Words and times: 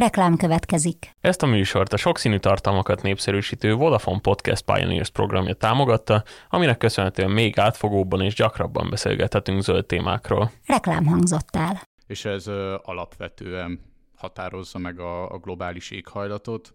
Reklám 0.00 0.36
következik. 0.36 1.10
Ezt 1.20 1.42
a 1.42 1.46
műsort 1.46 1.92
a 1.92 1.96
sokszínű 1.96 2.38
tartalmakat 2.38 3.02
népszerűsítő 3.02 3.74
Vodafone 3.74 4.20
Podcast 4.20 4.64
Pioneers 4.64 5.10
programja 5.10 5.54
támogatta, 5.54 6.24
aminek 6.48 6.78
köszönhetően 6.78 7.30
még 7.30 7.58
átfogóbban 7.58 8.20
és 8.20 8.34
gyakrabban 8.34 8.90
beszélgethetünk 8.90 9.62
zöld 9.62 9.86
témákról. 9.86 10.50
Reklám 10.66 11.06
hangzott 11.06 11.56
el. 11.56 11.82
És 12.06 12.24
ez 12.24 12.46
ö, 12.46 12.76
alapvetően 12.82 13.80
határozza 14.16 14.78
meg 14.78 15.00
a, 15.00 15.30
a 15.30 15.38
globális 15.38 15.90
éghajlatot, 15.90 16.74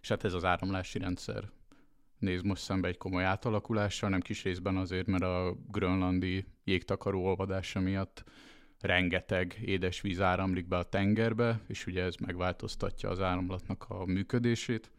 és 0.00 0.08
hát 0.08 0.24
ez 0.24 0.32
az 0.32 0.44
áramlási 0.44 0.98
rendszer 0.98 1.42
néz 2.18 2.42
most 2.42 2.62
szembe 2.62 2.88
egy 2.88 2.98
komoly 2.98 3.24
átalakulással, 3.24 4.08
nem 4.10 4.20
kis 4.20 4.42
részben 4.42 4.76
azért, 4.76 5.06
mert 5.06 5.22
a 5.22 5.56
grönlandi 5.70 6.44
jégtakaró 6.64 7.24
olvadása 7.24 7.80
miatt 7.80 8.24
rengeteg 8.80 9.58
édesvíz 9.64 10.20
áramlik 10.20 10.68
be 10.68 10.76
a 10.76 10.82
tengerbe, 10.82 11.60
és 11.68 11.86
ugye 11.86 12.02
ez 12.02 12.14
megváltoztatja 12.16 13.08
az 13.08 13.20
áramlatnak 13.20 13.84
a 13.88 14.04
működését. 14.04 14.90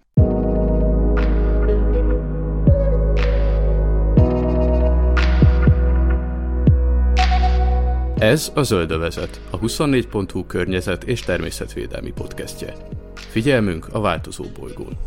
Ez 8.21 8.51
a 8.55 8.63
Zöldövezet, 8.63 9.41
a 9.49 9.59
24.hu 9.59 10.45
környezet 10.45 11.03
és 11.03 11.21
természetvédelmi 11.21 12.11
podcastje. 12.11 12.73
Figyelmünk 13.15 13.87
a 13.93 13.99
változó 13.99 14.45
bolygón. 14.59 14.97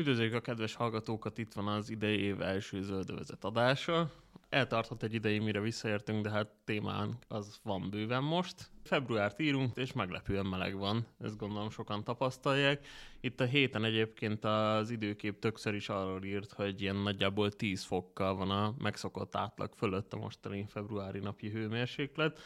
Üdvözöljük 0.00 0.34
a 0.34 0.40
kedves 0.40 0.74
hallgatókat, 0.74 1.38
itt 1.38 1.52
van 1.52 1.68
az 1.68 1.90
idei 1.90 2.20
év 2.20 2.40
első 2.40 2.82
zöldövezet 2.82 3.44
adása. 3.44 4.12
Eltartott 4.48 5.02
egy 5.02 5.14
ideig, 5.14 5.40
mire 5.40 5.60
visszaértünk, 5.60 6.22
de 6.22 6.30
hát 6.30 6.48
témán 6.64 7.18
az 7.28 7.60
van 7.62 7.90
bőven 7.90 8.22
most. 8.22 8.70
Februárt 8.84 9.40
írunk, 9.40 9.76
és 9.76 9.92
meglepően 9.92 10.46
meleg 10.46 10.76
van, 10.76 11.06
ezt 11.18 11.36
gondolom 11.36 11.70
sokan 11.70 12.04
tapasztalják. 12.04 12.86
Itt 13.20 13.40
a 13.40 13.44
héten 13.44 13.84
egyébként 13.84 14.44
az 14.44 14.90
időkép 14.90 15.38
többször 15.38 15.74
is 15.74 15.88
arról 15.88 16.24
írt, 16.24 16.52
hogy 16.52 16.82
ilyen 16.82 16.96
nagyjából 16.96 17.52
10 17.52 17.82
fokkal 17.82 18.34
van 18.34 18.50
a 18.50 18.74
megszokott 18.78 19.36
átlag 19.36 19.72
fölött 19.76 20.12
a 20.12 20.16
mostani 20.16 20.66
februári 20.68 21.18
napi 21.18 21.50
hőmérséklet. 21.50 22.38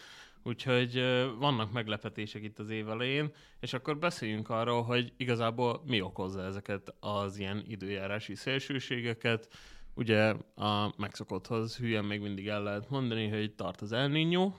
Úgyhogy 0.46 0.94
vannak 1.38 1.72
meglepetések 1.72 2.42
itt 2.42 2.58
az 2.58 2.70
év 2.70 2.88
elején, 2.88 3.32
és 3.60 3.72
akkor 3.72 3.98
beszéljünk 3.98 4.48
arról, 4.48 4.82
hogy 4.82 5.12
igazából 5.16 5.82
mi 5.86 6.00
okozza 6.00 6.42
ezeket 6.42 6.94
az 7.00 7.38
ilyen 7.38 7.64
időjárási 7.68 8.34
szélsőségeket. 8.34 9.48
Ugye 9.94 10.34
a 10.54 10.94
megszokotthoz 10.96 11.76
hülyen 11.76 12.04
még 12.04 12.20
mindig 12.20 12.48
el 12.48 12.62
lehet 12.62 12.90
mondani, 12.90 13.28
hogy 13.28 13.54
tart 13.54 13.80
az 13.80 13.92
El 13.92 14.10
Niño, 14.12 14.52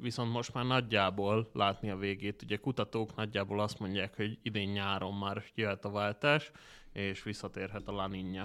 viszont 0.00 0.32
most 0.32 0.54
már 0.54 0.64
nagyjából 0.64 1.50
látni 1.52 1.90
a 1.90 1.96
végét. 1.96 2.42
Ugye 2.42 2.56
kutatók 2.56 3.14
nagyjából 3.14 3.60
azt 3.60 3.78
mondják, 3.78 4.16
hogy 4.16 4.38
idén 4.42 4.68
nyáron 4.68 5.14
már 5.14 5.42
jöhet 5.54 5.84
a 5.84 5.90
váltás, 5.90 6.50
és 6.92 7.22
visszatérhet 7.22 7.88
a 7.88 7.92
La 7.92 8.08
Niña. 8.08 8.44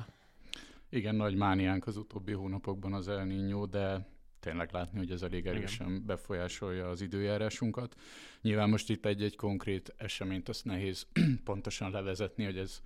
Igen, 0.90 1.16
nagy 1.16 1.36
mániánk 1.36 1.88
az 1.88 1.98
utóbbi 1.98 2.32
hónapokban 2.32 2.94
az 2.94 3.08
El 3.08 3.26
Niño, 3.26 3.68
de 3.70 4.08
tényleg 4.48 4.72
látni, 4.72 4.98
hogy 4.98 5.12
ez 5.12 5.22
elég 5.22 5.46
erősen 5.46 5.88
Igen. 5.88 6.06
befolyásolja 6.06 6.90
az 6.90 7.02
időjárásunkat. 7.02 7.96
Nyilván 8.42 8.70
most 8.70 8.90
itt 8.90 9.06
egy-egy 9.06 9.36
konkrét 9.36 9.94
eseményt 9.98 10.50
azt 10.50 10.66
nehéz 10.66 11.08
pontosan 11.44 11.92
levezetni, 11.92 12.44
hogy 12.44 12.58
ez 12.58 12.82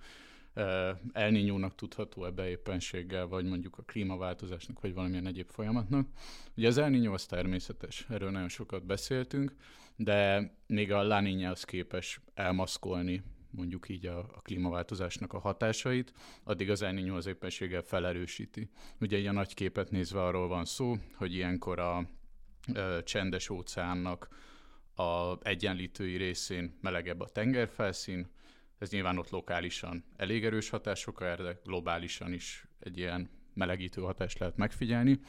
elninyónak 1.12 1.74
tudható 1.74 2.24
ebbe 2.24 2.48
éppenséggel, 2.48 3.26
vagy 3.26 3.44
mondjuk 3.44 3.78
a 3.78 3.82
klímaváltozásnak, 3.82 4.80
vagy 4.80 4.94
valamilyen 4.94 5.26
egyéb 5.26 5.48
folyamatnak. 5.50 6.08
Ugye 6.56 6.68
az 6.68 6.78
elninyó 6.78 7.12
az 7.12 7.26
természetes, 7.26 8.06
erről 8.08 8.30
nagyon 8.30 8.48
sokat 8.48 8.86
beszéltünk, 8.86 9.54
de 9.96 10.50
még 10.66 10.92
a 10.92 11.16
az 11.50 11.64
képes 11.64 12.20
elmaszkolni 12.34 13.22
mondjuk 13.52 13.88
így 13.88 14.06
a, 14.06 14.18
a 14.18 14.40
klímaváltozásnak 14.42 15.32
a 15.32 15.38
hatásait, 15.38 16.12
addig 16.44 16.70
az 16.70 16.82
El 16.82 16.94
Niño 16.94 17.14
az 17.14 17.26
éppenséggel 17.26 17.82
felerősíti. 17.82 18.68
Ugye 19.00 19.28
a 19.28 19.32
nagy 19.32 19.54
képet 19.54 19.90
nézve 19.90 20.22
arról 20.22 20.48
van 20.48 20.64
szó, 20.64 20.96
hogy 21.14 21.34
ilyenkor 21.34 21.78
a 21.78 22.08
ö, 22.74 22.98
csendes 23.04 23.48
óceánnak 23.48 24.28
a 24.94 25.36
egyenlítői 25.48 26.16
részén 26.16 26.78
melegebb 26.80 27.20
a 27.20 27.28
tengerfelszín, 27.28 28.30
ez 28.78 28.90
nyilván 28.90 29.18
ott 29.18 29.30
lokálisan 29.30 30.04
elég 30.16 30.44
erős 30.44 30.68
hatások, 30.68 31.18
de 31.20 31.60
globálisan 31.64 32.32
is 32.32 32.66
egy 32.78 32.98
ilyen 32.98 33.30
melegítő 33.54 34.00
hatást 34.00 34.38
lehet 34.38 34.56
megfigyelni. 34.56 35.20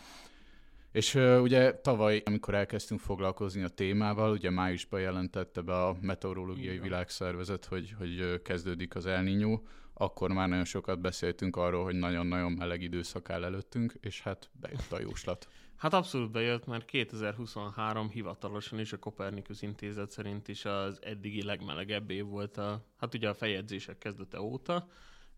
És 0.94 1.16
uh, 1.16 1.42
ugye 1.42 1.74
tavaly, 1.74 2.22
amikor 2.26 2.54
elkezdtünk 2.54 3.00
foglalkozni 3.00 3.64
a 3.64 3.68
témával, 3.68 4.32
ugye 4.32 4.50
májusban 4.50 5.02
jelentette 5.02 5.62
be 5.62 5.74
a 5.74 5.98
Meteorológiai 6.02 6.74
Igen. 6.74 6.82
Világszervezet, 6.84 7.66
hogy, 7.66 7.96
hogy 7.98 8.42
kezdődik 8.42 8.96
az 8.96 9.06
El 9.06 9.24
Niño, 9.24 9.60
akkor 9.94 10.32
már 10.32 10.50
nagyon 10.50 10.66
sokat 10.66 11.00
beszéltünk 11.02 11.56
arról, 11.56 11.84
hogy 11.84 11.96
nagyon-nagyon 11.96 12.52
meleg 12.52 12.82
időszak 12.82 13.30
áll 13.30 13.44
előttünk, 13.44 13.94
és 14.02 14.22
hát 14.22 14.50
bejött 14.62 14.92
a 14.92 15.00
jóslat. 15.00 15.48
Hát 15.76 15.94
abszolút 15.94 16.32
bejött, 16.32 16.66
mert 16.66 16.86
2023 16.86 18.10
hivatalosan 18.10 18.80
is 18.80 18.94
a 18.94 18.98
Kopernikus 18.98 19.62
Intézet 19.62 20.12
szerint 20.12 20.48
is 20.48 20.66
az 20.66 21.00
eddigi 21.02 21.44
legmelegebb 21.44 22.10
év 22.10 22.26
volt 22.26 22.58
a, 22.58 22.86
hát 22.98 23.14
ugye 23.14 23.30
a 23.30 23.34
fejegyzések 23.34 23.98
kezdete 23.98 24.42
óta, 24.42 24.88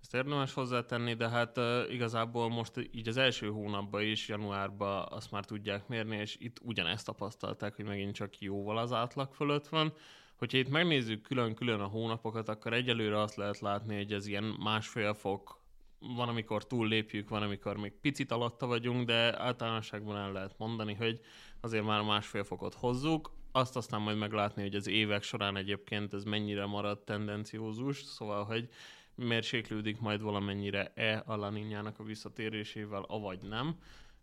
ezt 0.06 0.14
érdemes 0.14 0.54
hozzátenni, 0.54 1.14
de 1.14 1.30
hát 1.30 1.58
uh, 1.58 1.94
igazából 1.94 2.50
most 2.50 2.72
így 2.92 3.08
az 3.08 3.18
első 3.18 3.50
hónapban 3.50 4.02
is, 4.02 4.28
januárban 4.28 5.08
azt 5.10 5.32
már 5.32 5.46
tudják 5.46 5.88
mérni, 5.88 6.18
és 6.18 6.38
itt 6.40 6.58
ugyanezt 6.62 7.06
tapasztalták, 7.06 7.76
hogy 7.76 7.86
megint 7.86 8.16
csak 8.16 8.40
jóval 8.40 8.78
az 8.78 8.92
átlag 8.92 9.34
fölött 9.34 9.68
van. 9.68 9.94
Hogyha 10.36 10.58
itt 10.58 10.70
megnézzük 10.70 11.22
külön-külön 11.22 11.80
a 11.80 11.88
hónapokat, 11.88 12.50
akkor 12.50 12.74
egyelőre 12.74 13.22
azt 13.22 13.36
lehet 13.36 13.60
látni, 13.60 13.96
hogy 13.96 14.14
ez 14.14 14.28
ilyen 14.28 14.44
másfél 14.44 15.14
fok, 15.14 15.60
van, 16.00 16.30
amikor 16.30 16.68
túl 16.68 16.88
lépjük, 16.88 17.30
van, 17.30 17.42
amikor 17.42 17.78
még 17.78 17.94
picit 18.02 18.32
alatta 18.32 18.66
vagyunk, 18.66 19.06
de 19.06 19.42
általánosságban 19.42 20.18
el 20.18 20.32
lehet 20.32 20.56
mondani, 20.58 20.94
hogy 20.94 21.20
azért 21.62 21.86
már 21.86 22.02
másfél 22.02 22.44
fokot 22.44 22.74
hozzuk. 22.74 23.32
Azt 23.52 23.76
aztán 23.76 24.02
majd 24.02 24.18
meglátni, 24.18 24.62
hogy 24.62 24.76
az 24.76 24.88
évek 24.88 25.24
során 25.24 25.58
egyébként 25.58 26.14
ez 26.14 26.24
mennyire 26.24 26.66
marad 26.66 27.04
tendenciózus, 27.04 28.04
szóval, 28.04 28.44
hogy 28.44 28.70
mérséklődik 29.16 30.00
majd 30.00 30.22
valamennyire-e 30.22 31.24
a 31.26 31.36
Laninjának 31.36 32.00
a 32.00 32.04
visszatérésével, 32.04 33.02
avagy 33.08 33.42
nem. 33.42 33.76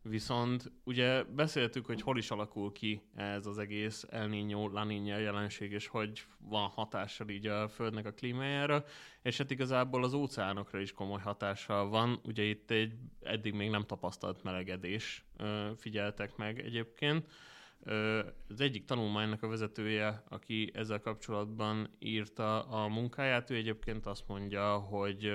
Viszont 0.04 0.72
ugye 0.84 1.22
beszéltük, 1.22 1.86
hogy 1.86 2.00
hol 2.00 2.18
is 2.18 2.30
alakul 2.30 2.72
ki 2.72 3.02
ez 3.14 3.46
az 3.46 3.58
egész 3.58 4.06
El 4.10 4.28
Niño, 4.28 4.72
La 4.72 5.18
jelenség, 5.18 5.72
és 5.72 5.86
hogy 5.86 6.26
van 6.38 6.68
hatással 6.68 7.28
így 7.28 7.46
a 7.46 7.68
Földnek 7.68 8.06
a 8.06 8.12
klímájára, 8.12 8.84
és 9.22 9.38
hát 9.38 9.50
igazából 9.50 10.04
az 10.04 10.14
óceánokra 10.14 10.78
is 10.80 10.92
komoly 10.92 11.20
hatással 11.20 11.88
van. 11.88 12.20
Ugye 12.24 12.42
itt 12.42 12.70
egy 12.70 12.92
eddig 13.20 13.54
még 13.54 13.70
nem 13.70 13.86
tapasztalt 13.86 14.42
melegedés 14.42 15.24
figyeltek 15.76 16.36
meg 16.36 16.60
egyébként. 16.60 17.26
Az 18.48 18.60
egyik 18.60 18.84
tanulmánynak 18.84 19.42
a 19.42 19.48
vezetője, 19.48 20.22
aki 20.28 20.70
ezzel 20.74 21.00
kapcsolatban 21.00 21.96
írta 21.98 22.62
a 22.62 22.88
munkáját, 22.88 23.50
ő 23.50 23.54
egyébként 23.54 24.06
azt 24.06 24.28
mondja, 24.28 24.76
hogy 24.76 25.32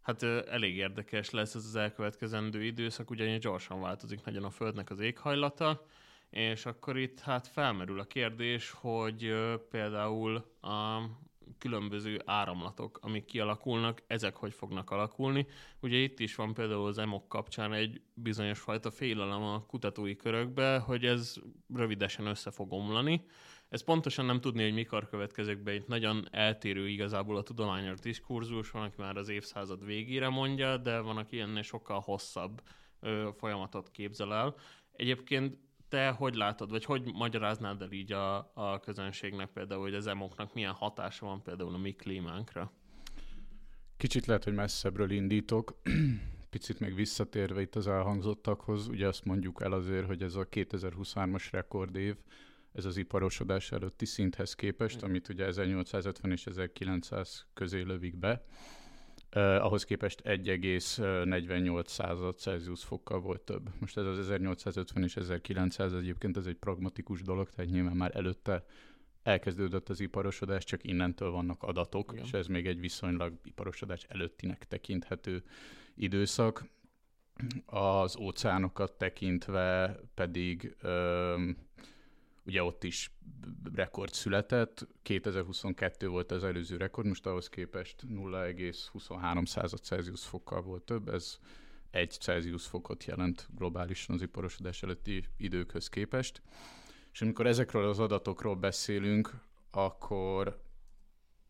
hát 0.00 0.22
elég 0.22 0.76
érdekes 0.76 1.30
lesz 1.30 1.54
ez 1.54 1.64
az 1.64 1.76
elkövetkezendő 1.76 2.64
időszak, 2.64 3.10
ugyanis 3.10 3.38
gyorsan 3.38 3.80
változik 3.80 4.24
nagyon 4.24 4.44
a 4.44 4.50
Földnek 4.50 4.90
az 4.90 5.00
éghajlata, 5.00 5.86
és 6.30 6.66
akkor 6.66 6.98
itt 6.98 7.20
hát 7.20 7.46
felmerül 7.46 8.00
a 8.00 8.04
kérdés, 8.04 8.70
hogy 8.70 9.34
például 9.70 10.44
a, 10.60 11.00
különböző 11.58 12.20
áramlatok, 12.24 12.98
amik 13.02 13.24
kialakulnak, 13.24 14.02
ezek 14.06 14.36
hogy 14.36 14.52
fognak 14.52 14.90
alakulni. 14.90 15.46
Ugye 15.80 15.96
itt 15.96 16.18
is 16.20 16.34
van 16.34 16.54
például 16.54 16.86
az 16.86 16.98
EMOK 16.98 17.28
kapcsán 17.28 17.72
egy 17.72 18.00
bizonyos 18.14 18.58
fajta 18.60 18.90
félelem 18.90 19.42
a 19.42 19.66
kutatói 19.66 20.16
körökbe, 20.16 20.78
hogy 20.78 21.04
ez 21.04 21.34
rövidesen 21.74 22.26
össze 22.26 22.50
fog 22.50 22.72
omlani. 22.72 23.24
Ez 23.68 23.84
pontosan 23.84 24.24
nem 24.24 24.40
tudni, 24.40 24.62
hogy 24.62 24.72
mikor 24.72 25.08
következik 25.08 25.58
be, 25.62 25.74
itt 25.74 25.86
nagyon 25.86 26.26
eltérő 26.30 26.88
igazából 26.88 27.36
a 27.36 27.42
tudományos 27.42 27.98
diskurzus, 27.98 28.70
van, 28.70 28.82
aki 28.82 28.94
már 28.98 29.16
az 29.16 29.28
évszázad 29.28 29.84
végére 29.84 30.28
mondja, 30.28 30.76
de 30.76 31.00
van, 31.00 31.16
aki 31.16 31.40
ennél 31.40 31.62
sokkal 31.62 32.00
hosszabb 32.00 32.62
ö, 33.00 33.28
folyamatot 33.36 33.90
képzel 33.90 34.34
el. 34.34 34.54
Egyébként 34.92 35.56
te 35.90 36.08
hogy 36.08 36.34
látod, 36.34 36.70
vagy 36.70 36.84
hogy 36.84 37.12
magyaráznád 37.14 37.82
el 37.82 37.92
így 37.92 38.12
a, 38.12 38.50
a 38.54 38.80
közönségnek 38.80 39.48
például, 39.48 39.80
hogy 39.80 39.94
az 39.94 40.06
emoknak 40.06 40.54
milyen 40.54 40.72
hatása 40.72 41.26
van 41.26 41.42
például 41.42 41.74
a 41.74 41.78
mi 41.78 41.92
klímánkra? 41.92 42.72
Kicsit 43.96 44.26
lehet, 44.26 44.44
hogy 44.44 44.54
messzebbről 44.54 45.10
indítok. 45.10 45.80
Picit 46.50 46.80
még 46.80 46.94
visszatérve 46.94 47.60
itt 47.60 47.74
az 47.74 47.86
elhangzottakhoz, 47.86 48.88
ugye 48.88 49.06
azt 49.06 49.24
mondjuk 49.24 49.62
el 49.62 49.72
azért, 49.72 50.06
hogy 50.06 50.22
ez 50.22 50.34
a 50.34 50.46
2023-as 50.48 51.48
rekordév, 51.50 52.16
ez 52.72 52.84
az 52.84 52.96
iparosodás 52.96 53.72
előtti 53.72 54.04
szinthez 54.06 54.54
képest, 54.54 55.02
amit 55.02 55.28
ugye 55.28 55.44
1850 55.46 56.30
és 56.30 56.46
1900 56.46 57.46
közé 57.54 57.80
lövik 57.80 58.16
be. 58.16 58.44
Uh, 59.36 59.64
ahhoz 59.64 59.84
képest 59.84 60.22
1,48 60.24 61.86
század 61.86 62.38
Celsius 62.38 62.84
fokkal 62.84 63.20
volt 63.20 63.40
több. 63.40 63.70
Most 63.78 63.96
ez 63.96 64.04
az 64.04 64.18
1850 64.18 65.02
és 65.02 65.16
1900 65.16 65.92
egyébként 65.92 66.36
ez 66.36 66.46
egy 66.46 66.56
pragmatikus 66.56 67.22
dolog, 67.22 67.50
tehát 67.50 67.70
nyilván 67.70 67.96
már 67.96 68.16
előtte 68.16 68.64
elkezdődött 69.22 69.88
az 69.88 70.00
iparosodás, 70.00 70.64
csak 70.64 70.84
innentől 70.84 71.30
vannak 71.30 71.62
adatok, 71.62 72.12
Igen. 72.12 72.24
és 72.24 72.32
ez 72.32 72.46
még 72.46 72.66
egy 72.66 72.80
viszonylag 72.80 73.32
iparosodás 73.44 74.04
előttinek 74.08 74.68
tekinthető 74.68 75.42
időszak. 75.94 76.64
Az 77.66 78.16
óceánokat 78.16 78.92
tekintve 78.92 79.96
pedig 80.14 80.76
um, 80.82 81.56
ugye 82.50 82.62
ott 82.62 82.84
is 82.84 83.10
rekord 83.74 84.12
született, 84.12 84.86
2022 85.02 86.08
volt 86.08 86.30
az 86.30 86.44
előző 86.44 86.76
rekord, 86.76 87.06
most 87.06 87.26
ahhoz 87.26 87.48
képest 87.48 88.02
0,23 88.08 89.46
század 89.46 89.82
Celsius 89.82 90.24
fokkal 90.24 90.62
volt 90.62 90.82
több, 90.82 91.08
ez 91.08 91.38
egy 91.90 92.10
Celsius 92.10 92.66
fokot 92.66 93.04
jelent 93.04 93.48
globálisan 93.56 94.14
az 94.14 94.22
iparosodás 94.22 94.82
előtti 94.82 95.24
időkhöz 95.36 95.88
képest. 95.88 96.42
És 97.12 97.22
amikor 97.22 97.46
ezekről 97.46 97.88
az 97.88 97.98
adatokról 97.98 98.56
beszélünk, 98.56 99.34
akkor 99.70 100.62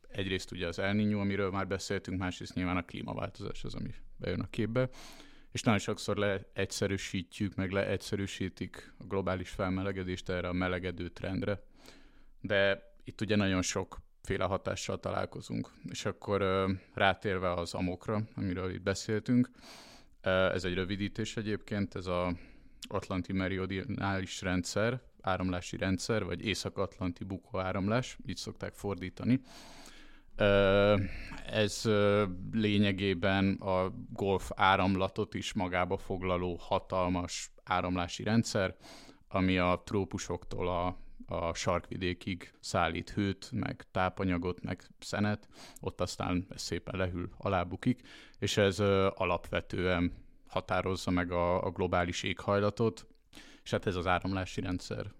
egyrészt 0.08 0.52
ugye 0.52 0.66
az 0.66 0.78
El 0.78 0.98
amiről 0.98 1.50
már 1.50 1.66
beszéltünk, 1.66 2.18
másrészt 2.18 2.54
nyilván 2.54 2.76
a 2.76 2.84
klímaváltozás 2.84 3.64
az, 3.64 3.74
ami 3.74 3.94
bejön 4.16 4.40
a 4.40 4.50
képbe. 4.50 4.88
És 5.52 5.62
nagyon 5.62 5.80
sokszor 5.80 6.16
leegyszerűsítjük, 6.16 7.54
meg 7.54 7.70
leegyszerűsítik 7.70 8.92
a 8.98 9.04
globális 9.04 9.48
felmelegedést 9.48 10.28
erre 10.28 10.48
a 10.48 10.52
melegedő 10.52 11.08
trendre. 11.08 11.62
De 12.40 12.92
itt 13.04 13.20
ugye 13.20 13.36
nagyon 13.36 13.62
sokféle 13.62 14.44
hatással 14.44 15.00
találkozunk. 15.00 15.70
És 15.88 16.04
akkor 16.04 16.66
rátérve 16.94 17.52
az 17.52 17.74
amokra, 17.74 18.22
amiről 18.34 18.74
itt 18.74 18.82
beszéltünk, 18.82 19.50
ez 20.22 20.64
egy 20.64 20.74
rövidítés 20.74 21.36
egyébként, 21.36 21.94
ez 21.94 22.06
a 22.06 22.34
Atlanti 22.88 23.32
Meridionális 23.32 24.40
rendszer, 24.40 25.00
áramlási 25.20 25.76
rendszer, 25.76 26.24
vagy 26.24 26.46
Észak-Atlanti 26.46 27.24
bukóáramlás, 27.24 28.16
így 28.26 28.36
szokták 28.36 28.74
fordítani. 28.74 29.40
Ez 31.46 31.82
lényegében 32.52 33.54
a 33.54 33.92
golf 34.12 34.50
áramlatot 34.54 35.34
is 35.34 35.52
magába 35.52 35.96
foglaló 35.96 36.56
hatalmas 36.60 37.52
áramlási 37.64 38.22
rendszer, 38.22 38.76
ami 39.28 39.58
a 39.58 39.82
trópusoktól 39.84 40.68
a, 40.68 40.96
a 41.34 41.54
sarkvidékig 41.54 42.52
szállít 42.60 43.10
hőt, 43.10 43.50
meg 43.52 43.84
tápanyagot, 43.90 44.62
meg 44.62 44.82
szenet, 44.98 45.48
ott 45.80 46.00
aztán 46.00 46.46
szépen 46.54 46.96
lehűl, 46.96 47.30
alábukik, 47.36 48.00
és 48.38 48.56
ez 48.56 48.80
alapvetően 49.14 50.12
határozza 50.48 51.10
meg 51.10 51.32
a, 51.32 51.64
a 51.64 51.70
globális 51.70 52.22
éghajlatot, 52.22 53.06
és 53.62 53.70
hát 53.70 53.86
ez 53.86 53.96
az 53.96 54.06
áramlási 54.06 54.60
rendszer 54.60 55.12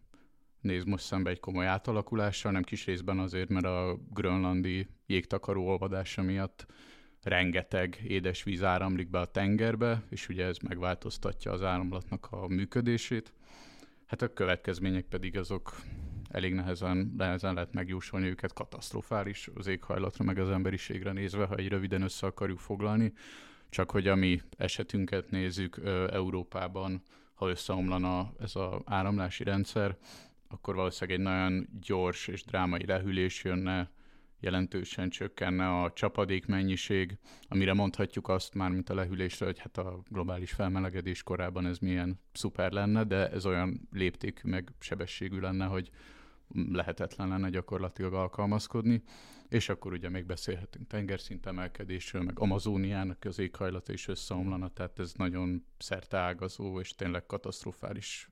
néz 0.60 0.84
most 0.84 1.04
szembe 1.04 1.30
egy 1.30 1.40
komoly 1.40 1.66
átalakulással, 1.66 2.52
nem 2.52 2.62
kis 2.62 2.84
részben 2.84 3.18
azért, 3.18 3.48
mert 3.48 3.66
a 3.66 3.98
grönlandi 4.10 4.86
jégtakaró 5.06 5.66
olvadása 5.68 6.22
miatt 6.22 6.66
rengeteg 7.22 8.00
édesvíz 8.06 8.62
áramlik 8.62 9.10
be 9.10 9.18
a 9.18 9.30
tengerbe, 9.30 10.02
és 10.10 10.28
ugye 10.28 10.44
ez 10.44 10.58
megváltoztatja 10.58 11.52
az 11.52 11.62
áramlatnak 11.62 12.28
a 12.30 12.46
működését. 12.46 13.32
Hát 14.06 14.22
a 14.22 14.32
következmények 14.32 15.04
pedig 15.04 15.36
azok 15.36 15.76
elég 16.28 16.54
nehezen, 16.54 17.14
nehezen 17.16 17.54
lehet 17.54 17.72
megjósolni 17.72 18.26
őket, 18.26 18.52
katasztrofális 18.52 19.50
az 19.54 19.66
éghajlatra, 19.66 20.24
meg 20.24 20.38
az 20.38 20.50
emberiségre 20.50 21.12
nézve, 21.12 21.44
ha 21.44 21.54
egy 21.54 21.68
röviden 21.68 22.02
össze 22.02 22.26
akarjuk 22.26 22.58
foglalni. 22.58 23.12
Csak 23.68 23.90
hogy 23.90 24.08
a 24.08 24.14
mi 24.14 24.40
esetünket 24.56 25.30
nézzük 25.30 25.80
Európában, 26.10 27.02
ha 27.34 27.48
összeomlana 27.48 28.32
ez 28.38 28.56
az 28.56 28.80
áramlási 28.84 29.44
rendszer, 29.44 29.96
akkor 30.52 30.74
valószínűleg 30.74 31.18
egy 31.18 31.24
nagyon 31.24 31.68
gyors 31.80 32.28
és 32.28 32.44
drámai 32.44 32.86
lehűlés 32.86 33.44
jönne, 33.44 33.90
jelentősen 34.40 35.10
csökkenne 35.10 35.80
a 35.82 35.92
csapadék 35.92 36.46
mennyiség, 36.46 37.18
amire 37.48 37.72
mondhatjuk 37.72 38.28
azt 38.28 38.54
már, 38.54 38.70
mint 38.70 38.90
a 38.90 38.94
lehűlésre, 38.94 39.46
hogy 39.46 39.58
hát 39.58 39.78
a 39.78 40.02
globális 40.08 40.52
felmelegedés 40.52 41.22
korában 41.22 41.66
ez 41.66 41.78
milyen 41.78 42.20
szuper 42.32 42.72
lenne, 42.72 43.04
de 43.04 43.30
ez 43.30 43.46
olyan 43.46 43.88
léptékű 43.92 44.48
meg 44.48 44.72
sebességű 44.78 45.38
lenne, 45.38 45.64
hogy 45.64 45.90
lehetetlen 46.54 47.28
lenne 47.28 47.48
gyakorlatilag 47.50 48.14
alkalmazkodni, 48.14 49.02
és 49.48 49.68
akkor 49.68 49.92
ugye 49.92 50.08
még 50.08 50.26
beszélhetünk 50.26 50.86
tengerszint 50.86 51.46
emelkedésről, 51.46 52.22
meg 52.22 52.38
Amazóniának 52.38 53.24
az 53.24 53.38
éghajlata 53.38 53.92
is 53.92 54.08
összeomlana, 54.08 54.68
tehát 54.68 54.98
ez 54.98 55.12
nagyon 55.14 55.64
szerteágazó 55.78 56.80
és 56.80 56.94
tényleg 56.94 57.26
katasztrofális 57.26 58.30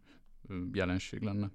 jelenség 0.73 1.23
lenne. 1.23 1.51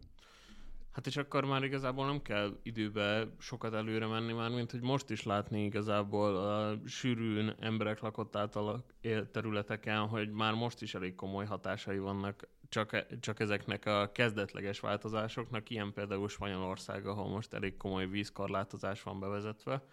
Hát 0.93 1.07
és 1.07 1.17
akkor 1.17 1.45
már 1.45 1.63
igazából 1.63 2.05
nem 2.05 2.21
kell 2.21 2.59
időbe 2.63 3.27
sokat 3.39 3.73
előre 3.73 4.07
menni 4.07 4.33
már, 4.33 4.49
mint 4.49 4.71
hogy 4.71 4.81
most 4.81 5.09
is 5.09 5.23
látni 5.23 5.63
igazából 5.63 6.35
a 6.35 6.77
sűrűn 6.85 7.55
emberek 7.59 7.99
lakott 7.99 8.35
által 8.35 8.85
területeken, 9.31 10.07
hogy 10.07 10.31
már 10.31 10.53
most 10.53 10.81
is 10.81 10.95
elég 10.95 11.15
komoly 11.15 11.45
hatásai 11.45 11.97
vannak 11.99 12.47
csak, 12.69 13.05
csak 13.19 13.39
ezeknek 13.39 13.85
a 13.85 14.11
kezdetleges 14.11 14.79
változásoknak, 14.79 15.69
ilyen 15.69 15.93
például 15.93 16.29
Spanyolország, 16.29 17.05
ahol 17.05 17.29
most 17.29 17.53
elég 17.53 17.77
komoly 17.77 18.07
vízkorlátozás 18.07 19.03
van 19.03 19.19
bevezetve. 19.19 19.83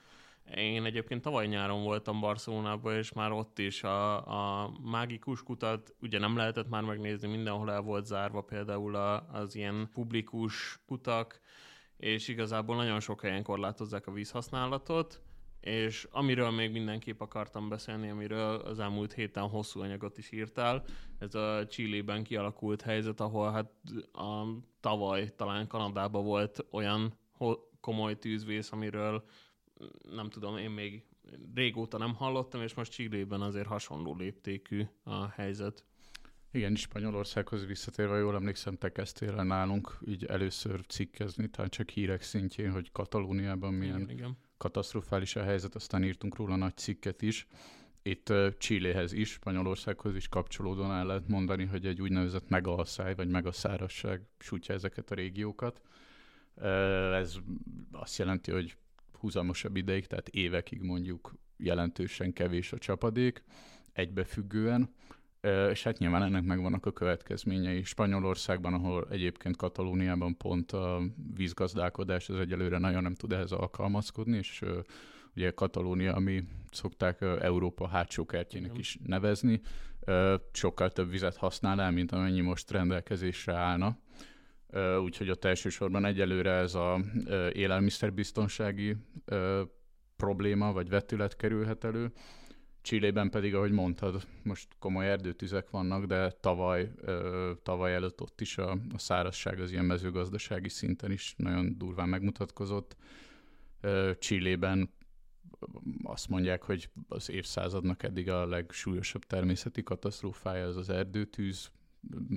Én 0.55 0.85
egyébként 0.85 1.23
tavaly 1.23 1.47
nyáron 1.47 1.83
voltam 1.83 2.21
Barcelonában, 2.21 2.97
és 2.97 3.13
már 3.13 3.33
ott 3.33 3.59
is 3.59 3.83
a, 3.83 4.27
a 4.63 4.73
mágikus 4.83 5.43
kutat 5.43 5.95
ugye 6.01 6.19
nem 6.19 6.37
lehetett 6.37 6.69
már 6.69 6.83
megnézni, 6.83 7.29
mindenhol 7.29 7.73
el 7.73 7.81
volt 7.81 8.07
zárva 8.07 8.41
például 8.41 8.95
a, 8.95 9.29
az 9.33 9.55
ilyen 9.55 9.89
publikus 9.93 10.81
kutak, 10.87 11.41
és 11.97 12.29
igazából 12.29 12.77
nagyon 12.77 13.01
sok 13.01 13.21
helyen 13.21 13.43
korlátozzák 13.43 14.07
a 14.07 14.13
vízhasználatot, 14.13 15.21
és 15.61 16.09
amiről 16.11 16.51
még 16.51 16.73
mindenképp 16.73 17.21
akartam 17.21 17.69
beszélni, 17.69 18.11
amiről 18.11 18.55
az 18.55 18.79
elmúlt 18.79 19.13
héten 19.13 19.49
hosszú 19.49 19.81
anyagot 19.81 20.19
is 20.19 20.33
írtál, 20.33 20.85
ez 21.19 21.35
a 21.35 21.67
Csillében 21.67 22.23
kialakult 22.23 22.83
helyzet, 22.83 23.21
ahol 23.21 23.53
hát 23.53 23.73
a 24.13 24.45
tavaly 24.81 25.35
talán 25.37 25.67
Kanadában 25.67 26.25
volt 26.25 26.67
olyan 26.71 27.19
komoly 27.81 28.19
tűzvész, 28.19 28.73
amiről 28.73 29.25
nem 30.11 30.31
tudom, 30.31 30.57
én 30.57 30.71
még 30.71 31.05
régóta 31.55 31.99
nem 31.99 32.15
hallottam, 32.15 32.63
és 32.63 32.75
most 32.75 32.93
Csillében 32.93 33.41
azért 33.41 33.67
hasonló 33.67 34.17
léptékű 34.17 34.85
a 35.03 35.29
helyzet. 35.29 35.85
Igen, 36.53 36.75
Spanyolországhoz 36.75 37.67
visszatérve, 37.67 38.19
jól 38.19 38.35
emlékszem, 38.35 38.77
te 38.77 38.93
kezdtél 38.93 39.39
el 39.39 39.45
nálunk 39.45 39.99
így 40.07 40.25
először 40.25 40.81
cikkezni, 40.87 41.49
tehát 41.51 41.71
csak 41.71 41.91
hírek 41.91 42.23
szintjén, 42.23 42.71
hogy 42.71 42.93
Katalóniában 42.93 43.75
milyen 43.75 44.01
igen, 44.01 44.11
igen. 44.11 44.37
katasztrofális 44.57 45.37
a 45.37 45.43
helyzet, 45.43 45.75
aztán 45.75 46.05
írtunk 46.05 46.37
róla 46.37 46.57
nagy 46.57 46.77
cikket 46.77 47.23
is. 47.23 47.47
Itt 48.03 48.31
uh, 48.31 49.11
is, 49.11 49.31
Spanyolországhoz 49.31 50.17
is 50.17 50.29
kapcsolódóan 50.29 50.91
el 50.91 51.07
lehet 51.07 51.29
mondani, 51.29 51.65
hogy 51.65 51.87
egy 51.87 52.01
úgynevezett 52.01 52.49
megalszáj 52.49 53.15
vagy 53.15 53.29
megaszárasság 53.29 54.23
sújtja 54.39 54.75
ezeket 54.75 55.11
a 55.11 55.15
régiókat. 55.15 55.81
Uh, 56.55 57.17
ez 57.17 57.37
azt 57.93 58.19
jelenti, 58.19 58.51
hogy 58.51 58.77
húzamosabb 59.21 59.77
ideig, 59.77 60.07
tehát 60.07 60.29
évekig 60.29 60.81
mondjuk 60.81 61.35
jelentősen 61.57 62.33
kevés 62.33 62.73
a 62.73 62.79
csapadék, 62.79 63.43
egybefüggően, 63.93 64.95
és 65.71 65.83
hát 65.83 65.99
nyilván 65.99 66.23
ennek 66.23 66.45
megvannak 66.45 66.87
a 66.87 66.93
következményei. 66.93 67.83
Spanyolországban, 67.83 68.75
ahol 68.75 69.07
egyébként 69.11 69.57
Katalóniában 69.57 70.37
pont 70.37 70.73
a 70.73 71.03
vízgazdálkodás 71.35 72.29
az 72.29 72.39
egyelőre 72.39 72.79
nagyon 72.79 73.03
nem 73.03 73.15
tud 73.15 73.33
ehhez 73.33 73.53
alkalmazkodni, 73.53 74.37
és 74.37 74.63
ugye 75.37 75.51
Katalónia, 75.51 76.15
ami 76.15 76.45
szokták 76.71 77.21
Európa 77.21 77.89
hátsó 77.89 78.27
kertjének 78.27 78.79
is 78.79 78.99
nevezni, 79.07 79.61
sokkal 80.53 80.91
több 80.91 81.11
vizet 81.11 81.37
használ 81.37 81.81
el, 81.81 81.91
mint 81.91 82.13
amennyi 82.13 82.41
most 82.41 82.71
rendelkezésre 82.71 83.55
állna 83.55 83.99
úgyhogy 85.03 85.31
ott 85.31 85.45
elsősorban 85.45 86.05
egyelőre 86.05 86.51
ez 86.53 86.75
a 86.75 87.01
élelmiszerbiztonsági 87.53 88.97
probléma 90.17 90.73
vagy 90.73 90.89
vetület 90.89 91.37
kerülhet 91.37 91.85
elő. 91.85 92.13
Csillében 92.83 93.31
pedig, 93.31 93.55
ahogy 93.55 93.71
mondtad, 93.71 94.27
most 94.43 94.69
komoly 94.79 95.11
erdőtüzek 95.11 95.71
vannak, 95.71 96.05
de 96.05 96.31
tavaly, 96.31 96.91
tavaly 97.63 97.95
előtt 97.95 98.21
ott 98.21 98.41
is 98.41 98.59
a, 98.59 98.71
a 98.71 98.99
szárazság 98.99 99.61
az 99.61 99.71
ilyen 99.71 99.85
mezőgazdasági 99.85 100.69
szinten 100.69 101.11
is 101.11 101.35
nagyon 101.37 101.79
durván 101.79 102.09
megmutatkozott. 102.09 102.97
Csillében 104.19 104.91
azt 106.03 106.29
mondják, 106.29 106.63
hogy 106.63 106.91
az 107.09 107.31
évszázadnak 107.31 108.03
eddig 108.03 108.31
a 108.31 108.47
legsúlyosabb 108.47 109.23
természeti 109.25 109.83
katasztrófája 109.83 110.67
az 110.67 110.77
az 110.77 110.91
erdőtűz, 110.91 111.71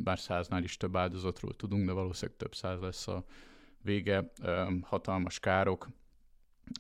bár 0.03 0.19
száznál 0.19 0.63
is 0.63 0.77
több 0.77 0.95
áldozatról 0.95 1.55
tudunk, 1.55 1.85
de 1.85 1.91
valószínűleg 1.91 2.37
több 2.37 2.55
száz 2.55 2.79
lesz 2.79 3.07
a 3.07 3.23
vége, 3.81 4.31
hatalmas 4.81 5.39
károk. 5.39 5.89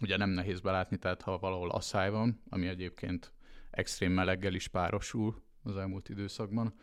Ugye 0.01 0.17
nem 0.17 0.29
nehéz 0.29 0.59
belátni, 0.59 0.97
tehát 0.97 1.21
ha 1.21 1.37
valahol 1.37 1.69
asszály 1.69 2.09
van, 2.09 2.41
ami 2.49 2.67
egyébként 2.67 3.31
extrém 3.71 4.11
meleggel 4.11 4.53
is 4.53 4.67
párosul 4.67 5.41
az 5.63 5.77
elmúlt 5.77 6.09
időszakban, 6.09 6.73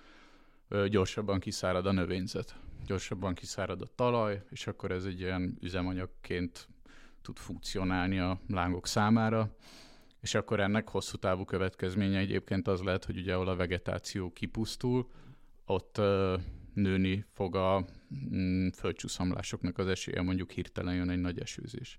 gyorsabban 0.89 1.41
kiszárad 1.41 1.87
a 1.87 1.93
növényzet, 1.93 2.57
gyorsabban 2.87 3.35
kiszárad 3.35 3.83
a 3.83 3.91
talaj, 3.95 4.43
és 4.51 4.67
akkor 4.67 4.91
ez 4.91 5.05
egy 5.05 5.21
ilyen 5.21 5.59
üzemanyagként 5.61 6.69
tud 7.23 7.37
funkcionálni 7.37 8.19
a 8.19 8.41
lángok 8.49 8.87
számára, 8.87 9.57
és 10.21 10.35
akkor 10.35 10.61
ennek 10.61 10.89
hosszú 10.89 11.17
távú 11.17 11.45
következménye 11.45 12.19
egyébként 12.19 12.69
az 12.69 12.83
lehet, 12.83 13.05
hogy 13.05 13.19
ugye 13.19 13.35
ahol 13.35 13.49
a 13.49 13.57
vegetáció 13.57 14.33
kipusztul, 14.33 15.11
ott 15.71 16.01
nőni 16.75 17.25
fog 17.33 17.57
a 17.57 17.87
mm, 18.35 18.69
földcsúszamlásoknak 18.69 19.79
az 19.79 19.87
esélye, 19.87 20.23
mondjuk 20.23 20.51
hirtelen 20.51 20.95
jön 20.95 21.11
egy 21.11 21.21
nagy 21.21 21.39
esőzés. 21.39 21.99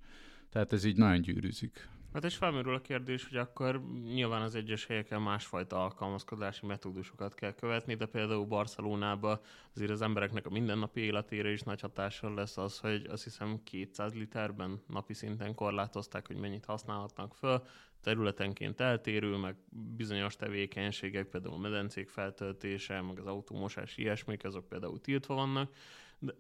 Tehát 0.50 0.74
ez 0.74 0.84
így 0.84 0.98
nagyon 0.98 1.22
gyűrűzik. 1.22 1.90
Hát 2.14 2.24
és 2.24 2.36
felmerül 2.36 2.74
a 2.74 2.82
kérdés, 2.82 3.28
hogy 3.28 3.38
akkor 3.38 3.82
nyilván 4.04 4.42
az 4.42 4.56
egyes 4.56 4.86
helyeken 4.86 5.22
másfajta 5.22 5.84
alkalmazkodási 5.84 6.66
metódusokat 6.66 7.34
kell 7.34 7.54
követni, 7.54 7.96
de 7.96 8.06
például 8.06 8.46
Barcelonában 8.46 9.40
azért 9.76 9.92
az 9.92 10.02
embereknek 10.02 10.46
a 10.46 10.50
mindennapi 10.50 11.02
életére 11.02 11.52
is 11.52 11.62
nagy 11.62 11.82
hatással 11.82 12.34
lesz 12.34 12.58
az, 12.58 12.80
hogy 12.80 13.06
azt 13.10 13.24
hiszem 13.24 13.64
200 13.64 14.14
literben 14.14 14.82
napi 14.88 15.14
szinten 15.14 15.56
korlátozták, 15.56 16.28
hogy 16.28 16.36
mennyit 16.36 16.66
használhatnak 16.66 17.36
föl, 17.36 17.64
területenként 18.02 18.80
eltérő, 18.80 19.36
meg 19.36 19.56
bizonyos 19.96 20.36
tevékenységek, 20.36 21.28
például 21.28 21.54
a 21.54 21.58
medencék 21.58 22.10
feltöltése, 22.10 23.02
meg 23.02 23.20
az 23.20 23.26
autómosás, 23.26 23.98
ilyesmik, 23.98 24.44
azok 24.44 24.68
például 24.68 25.02
tiltva 25.02 25.34
vannak. 25.34 25.74
De 26.20 26.34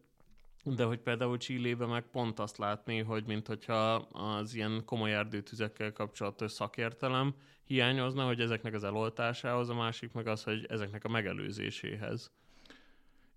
de 0.63 0.84
hogy 0.84 1.00
például 1.00 1.38
Csillében 1.38 1.89
meg 1.89 2.03
pont 2.12 2.39
azt 2.39 2.58
látni, 2.58 3.00
hogy 3.00 3.24
mint 3.25 3.48
hogyha 3.48 3.94
az 4.12 4.56
ilyen 4.56 4.82
komoly 4.86 5.13
erdőtüzekkel 5.13 5.91
kapcsolatos 5.91 6.51
szakértelem 6.51 7.36
hiányozna, 7.63 8.25
hogy 8.25 8.39
ezeknek 8.39 8.74
az 8.74 8.84
eloltásához, 8.84 9.70
a 9.70 9.74
másik 9.74 10.12
meg 10.12 10.27
az, 10.27 10.44
hogy 10.44 10.65
ezeknek 10.70 11.03
a 11.03 11.10
megelőzéséhez. 11.10 12.32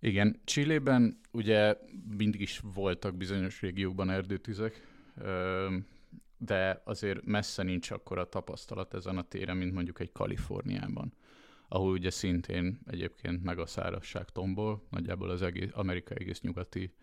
Igen, 0.00 0.40
Csillében 0.44 1.20
ugye 1.30 1.78
mindig 2.16 2.40
is 2.40 2.60
voltak 2.74 3.14
bizonyos 3.14 3.60
régiókban 3.60 4.10
erdőtüzek, 4.10 4.86
de 6.38 6.82
azért 6.84 7.24
messze 7.24 7.62
nincs 7.62 7.90
akkor 7.90 8.18
a 8.18 8.28
tapasztalat 8.28 8.94
ezen 8.94 9.16
a 9.16 9.22
téren, 9.22 9.56
mint 9.56 9.72
mondjuk 9.72 10.00
egy 10.00 10.12
Kaliforniában, 10.12 11.12
ahol 11.74 11.92
ugye 11.92 12.10
szintén 12.10 12.78
egyébként 12.86 13.42
meg 13.42 13.58
a 13.58 13.66
szárazság 13.66 14.24
tombol, 14.24 14.82
nagyjából 14.90 15.30
az 15.30 15.42
egész, 15.42 15.70
Amerika 15.72 16.14
egész 16.14 16.40
nyugati 16.40 16.94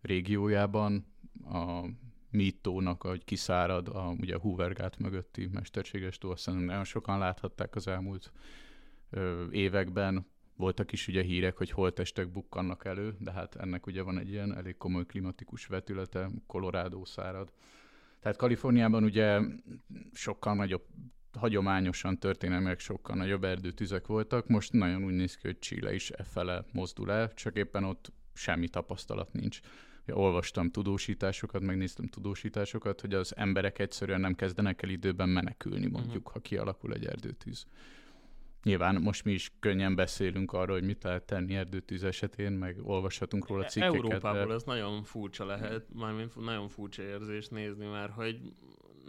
régiójában, 0.00 1.06
a 1.44 1.84
mítónak, 2.30 3.04
ahogy 3.04 3.24
kiszárad, 3.24 3.88
a, 3.88 4.14
ugye 4.20 4.34
a 4.34 4.38
Hoovergát 4.38 4.98
mögötti 4.98 5.48
mesterséges 5.52 6.18
tó, 6.18 6.30
azt 6.30 6.46
nagyon 6.46 6.84
sokan 6.84 7.18
láthatták 7.18 7.74
az 7.74 7.88
elmúlt 7.88 8.32
ö, 9.10 9.50
években. 9.50 10.26
Voltak 10.56 10.92
is 10.92 11.08
ugye 11.08 11.22
hírek, 11.22 11.56
hogy 11.56 11.70
holtestek 11.70 12.28
bukkannak 12.28 12.84
elő, 12.84 13.16
de 13.18 13.32
hát 13.32 13.54
ennek 13.54 13.86
ugye 13.86 14.02
van 14.02 14.18
egy 14.18 14.30
ilyen 14.30 14.56
elég 14.56 14.76
komoly 14.76 15.06
klimatikus 15.06 15.66
vetülete, 15.66 16.30
Colorado 16.46 17.04
szárad. 17.04 17.52
Tehát 18.20 18.36
Kaliforniában 18.36 19.04
ugye 19.04 19.40
sokkal 20.12 20.54
nagyobb, 20.54 20.84
hagyományosan 21.36 22.18
történelmileg 22.18 22.78
sokkal 22.78 23.16
nagyobb 23.16 23.44
erdőtüzek 23.44 24.06
voltak, 24.06 24.48
most 24.48 24.72
nagyon 24.72 25.04
úgy 25.04 25.14
néz 25.14 25.36
ki, 25.36 25.46
hogy 25.46 25.58
Chile 25.58 25.94
is 25.94 26.10
e 26.10 26.22
fele 26.22 26.64
mozdul 26.72 27.10
el, 27.10 27.34
csak 27.34 27.56
éppen 27.56 27.84
ott 27.84 28.12
semmi 28.32 28.68
tapasztalat 28.68 29.32
nincs. 29.32 29.60
Olvastam 30.08 30.70
tudósításokat, 30.70 31.62
megnéztem 31.62 32.06
tudósításokat, 32.06 33.00
hogy 33.00 33.14
az 33.14 33.36
emberek 33.36 33.78
egyszerűen 33.78 34.20
nem 34.20 34.34
kezdenek 34.34 34.82
el 34.82 34.88
időben 34.88 35.28
menekülni, 35.28 35.86
mondjuk, 35.86 36.16
uh-huh. 36.16 36.32
ha 36.32 36.40
kialakul 36.40 36.92
egy 36.92 37.06
erdőtűz. 37.06 37.66
Nyilván 38.62 39.00
most 39.02 39.24
mi 39.24 39.32
is 39.32 39.52
könnyen 39.60 39.94
beszélünk 39.94 40.52
arról, 40.52 40.76
hogy 40.76 40.86
mit 40.86 41.02
lehet 41.02 41.22
tenni 41.22 41.54
erdőtűz 41.54 42.04
esetén, 42.04 42.52
meg 42.52 42.76
olvashatunk 42.82 43.46
róla 43.48 43.64
cikkeket. 43.64 43.94
Európából 43.94 44.46
de... 44.46 44.54
ez 44.54 44.62
nagyon 44.62 45.02
furcsa 45.02 45.44
lehet, 45.44 45.86
mármint 45.94 46.36
nagyon 46.36 46.68
furcsa 46.68 47.02
érzés 47.02 47.48
nézni, 47.48 47.86
mert 47.86 48.12
hogy 48.12 48.40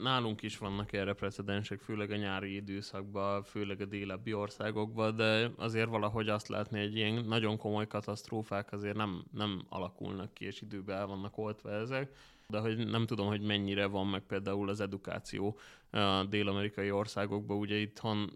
nálunk 0.02 0.42
is 0.42 0.58
vannak 0.58 0.94
erre 0.94 1.14
precedensek, 1.14 1.80
főleg 1.80 2.12
a 2.12 2.16
nyári 2.16 2.56
időszakban, 2.56 3.44
főleg 3.44 3.82
a 3.82 3.86
délebbi 3.86 4.34
országokban, 4.34 5.16
de 5.16 5.52
azért 5.58 5.90
valahogy 5.90 6.30
azt 6.30 6.48
látni, 6.48 6.80
hogy 6.80 6.96
ilyen 6.96 7.26
nagyon 7.26 7.58
komoly 7.58 7.88
katasztrófák 7.88 8.72
azért 8.72 8.96
nem, 8.96 9.24
nem 9.32 9.66
alakulnak 9.70 10.34
ki, 10.34 10.46
és 10.46 10.62
időben 10.62 10.98
el 10.98 11.08
vannak 11.08 11.38
oltva 11.38 11.72
ezek 11.72 12.12
de 12.50 12.60
hogy 12.60 12.88
nem 12.88 13.06
tudom, 13.06 13.28
hogy 13.28 13.42
mennyire 13.42 13.86
van 13.86 14.08
meg 14.08 14.22
például 14.22 14.70
az 14.70 14.80
edukáció 14.80 15.58
a 15.90 16.24
dél-amerikai 16.24 16.92
országokban, 16.92 17.58
ugye 17.58 17.76
itthon, 17.76 18.32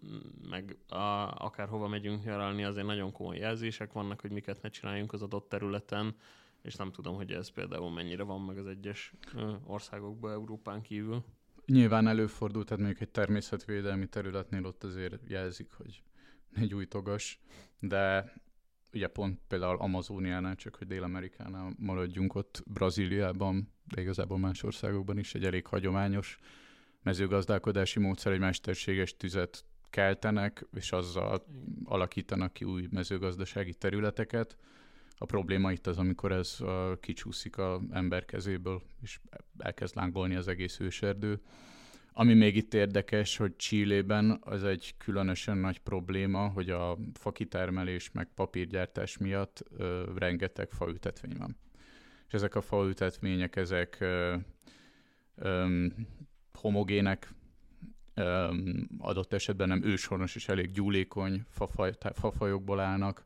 meg 0.50 0.76
a, 0.88 0.96
akárhova 1.44 1.88
megyünk 1.88 2.24
nyaralni, 2.24 2.64
azért 2.64 2.86
nagyon 2.86 3.12
komoly 3.12 3.36
jelzések 3.36 3.92
vannak, 3.92 4.20
hogy 4.20 4.30
miket 4.30 4.62
ne 4.62 4.68
csináljunk 4.68 5.12
az 5.12 5.22
adott 5.22 5.48
területen, 5.48 6.16
és 6.62 6.74
nem 6.74 6.92
tudom, 6.92 7.14
hogy 7.14 7.32
ez 7.32 7.48
például 7.48 7.90
mennyire 7.90 8.22
van 8.22 8.40
meg 8.40 8.58
az 8.58 8.66
egyes 8.66 9.12
országokban 9.64 10.32
Európán 10.32 10.82
kívül. 10.82 11.24
Nyilván 11.72 12.08
előfordult, 12.08 12.66
tehát 12.66 12.82
mondjuk 12.82 13.02
egy 13.02 13.12
természetvédelmi 13.12 14.06
területnél 14.06 14.64
ott 14.64 14.84
azért 14.84 15.14
jelzik, 15.28 15.72
hogy 15.72 16.02
ne 16.48 16.64
gyújtogas, 16.64 17.40
de 17.78 18.32
ugye 18.92 19.06
pont 19.06 19.40
például 19.48 19.76
Amazóniánál, 19.76 20.54
csak 20.54 20.74
hogy 20.74 20.86
Dél-Amerikánál 20.86 21.74
maradjunk 21.78 22.34
ott, 22.34 22.62
Brazíliában, 22.66 23.72
de 23.84 24.00
igazából 24.00 24.38
más 24.38 24.62
országokban 24.62 25.18
is 25.18 25.34
egy 25.34 25.44
elég 25.44 25.66
hagyományos 25.66 26.38
mezőgazdálkodási 27.02 27.98
módszer, 27.98 28.32
egy 28.32 28.38
mesterséges 28.38 29.16
tüzet 29.16 29.64
keltenek, 29.90 30.66
és 30.74 30.92
azzal 30.92 31.44
alakítanak 31.84 32.52
ki 32.52 32.64
új 32.64 32.88
mezőgazdasági 32.90 33.74
területeket. 33.74 34.56
A 35.18 35.24
probléma 35.24 35.72
itt 35.72 35.86
az, 35.86 35.98
amikor 35.98 36.32
ez 36.32 36.58
kicsúszik 37.00 37.58
a 37.58 37.80
ember 37.90 38.24
kezéből, 38.24 38.82
és 39.02 39.20
elkezd 39.58 39.96
lángolni 39.96 40.34
az 40.34 40.48
egész 40.48 40.80
őserdő. 40.80 41.40
Ami 42.14 42.34
még 42.34 42.56
itt 42.56 42.74
érdekes, 42.74 43.36
hogy 43.36 43.56
Csillében 43.56 44.38
az 44.40 44.64
egy 44.64 44.94
különösen 44.98 45.56
nagy 45.56 45.78
probléma, 45.78 46.48
hogy 46.48 46.70
a 46.70 46.98
fakitermelés 47.14 48.10
meg 48.10 48.28
papírgyártás 48.34 49.18
miatt 49.18 49.62
ö, 49.76 50.12
rengeteg 50.16 50.70
faültetvény 50.70 51.36
van. 51.38 51.56
És 52.26 52.32
ezek 52.32 52.54
a 52.54 52.60
faültetvények, 52.60 53.56
ezek 53.56 53.96
ö, 54.00 54.36
ö, 55.34 55.86
homogének, 56.52 57.34
ö, 58.14 58.54
adott 58.98 59.32
esetben 59.32 59.68
nem 59.68 59.84
őshonos 59.84 60.34
és 60.34 60.48
elég 60.48 60.70
gyúlékony 60.70 61.44
fafaj, 61.48 61.92
fafajokból 62.12 62.80
állnak, 62.80 63.24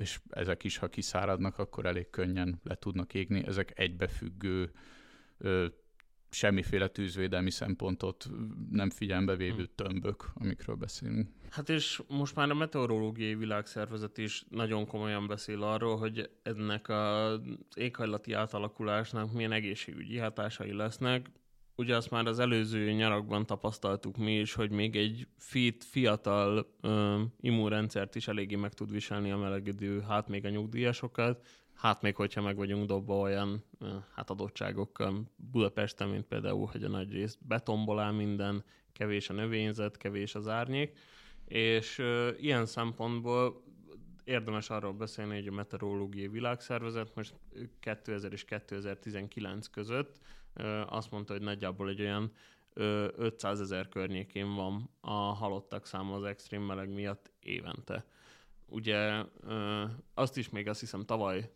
és 0.00 0.20
ezek 0.30 0.64
is, 0.64 0.76
ha 0.76 0.88
kiszáradnak, 0.88 1.58
akkor 1.58 1.86
elég 1.86 2.10
könnyen 2.10 2.60
le 2.62 2.74
tudnak 2.74 3.14
égni. 3.14 3.46
Ezek 3.46 3.78
egybefüggő 3.78 4.72
ö, 5.38 5.66
semmiféle 6.30 6.88
tűzvédelmi 6.88 7.50
szempontot 7.50 8.28
nem 8.70 8.90
figyelembe 8.90 9.36
vévő 9.36 9.62
hm. 9.62 9.84
tömbök, 9.84 10.30
amikről 10.34 10.76
beszélünk. 10.76 11.28
Hát 11.50 11.68
és 11.68 12.02
most 12.08 12.34
már 12.34 12.50
a 12.50 12.54
Meteorológiai 12.54 13.34
Világszervezet 13.34 14.18
is 14.18 14.44
nagyon 14.48 14.86
komolyan 14.86 15.26
beszél 15.26 15.62
arról, 15.62 15.96
hogy 15.96 16.30
ennek 16.42 16.88
az 16.88 17.40
éghajlati 17.74 18.32
átalakulásnak 18.32 19.32
milyen 19.32 19.52
egészségügyi 19.52 20.18
hatásai 20.18 20.72
lesznek. 20.72 21.30
Ugye 21.80 21.96
azt 21.96 22.10
már 22.10 22.26
az 22.26 22.38
előző 22.38 22.92
nyarakban 22.92 23.46
tapasztaltuk 23.46 24.16
mi 24.16 24.38
is, 24.38 24.54
hogy 24.54 24.70
még 24.70 24.96
egy 24.96 25.26
fit, 25.38 25.84
fiatal 25.84 26.66
ö, 26.80 27.22
immunrendszert 27.40 28.14
is 28.14 28.28
eléggé 28.28 28.54
meg 28.54 28.74
tud 28.74 28.90
viselni 28.90 29.30
a 29.30 29.36
melegedő, 29.36 30.00
hát 30.00 30.28
még 30.28 30.44
a 30.44 30.48
nyugdíjasokat, 30.48 31.46
hát 31.74 32.02
még 32.02 32.14
hogyha 32.14 32.42
meg 32.42 32.56
vagyunk 32.56 32.86
dobva 32.86 33.18
olyan 33.18 33.64
hát 34.14 34.30
adottságokkal 34.30 35.30
Budapesten, 35.36 36.08
mint 36.08 36.26
például, 36.26 36.68
hogy 36.72 36.84
a 36.84 36.88
nagy 36.88 37.12
rész 37.12 37.38
betonból 37.40 37.98
áll 37.98 38.12
minden, 38.12 38.64
kevés 38.92 39.30
a 39.30 39.32
növényzet, 39.32 39.96
kevés 39.96 40.34
az 40.34 40.48
árnyék, 40.48 40.98
és 41.44 41.98
uh, 41.98 42.28
ilyen 42.38 42.66
szempontból 42.66 43.62
érdemes 44.24 44.70
arról 44.70 44.92
beszélni, 44.92 45.34
hogy 45.34 45.48
a 45.48 45.52
Meteorológiai 45.52 46.28
Világszervezet 46.28 47.14
most 47.14 47.34
2000 47.80 48.32
és 48.32 48.44
2019 48.44 49.66
között 49.66 50.18
azt 50.86 51.10
mondta, 51.10 51.32
hogy 51.32 51.42
nagyjából 51.42 51.88
egy 51.88 52.00
olyan 52.00 52.22
uh, 52.22 52.32
500 53.16 53.60
ezer 53.60 53.88
környékén 53.88 54.54
van 54.54 54.90
a 55.00 55.10
halottak 55.10 55.86
száma 55.86 56.14
az 56.14 56.24
extrém 56.24 56.62
meleg 56.62 56.92
miatt 56.92 57.30
évente. 57.40 58.04
Ugye 58.72 59.24
azt 60.14 60.36
is 60.36 60.48
még 60.48 60.68
azt 60.68 60.80
hiszem 60.80 61.04
tavaly 61.04 61.50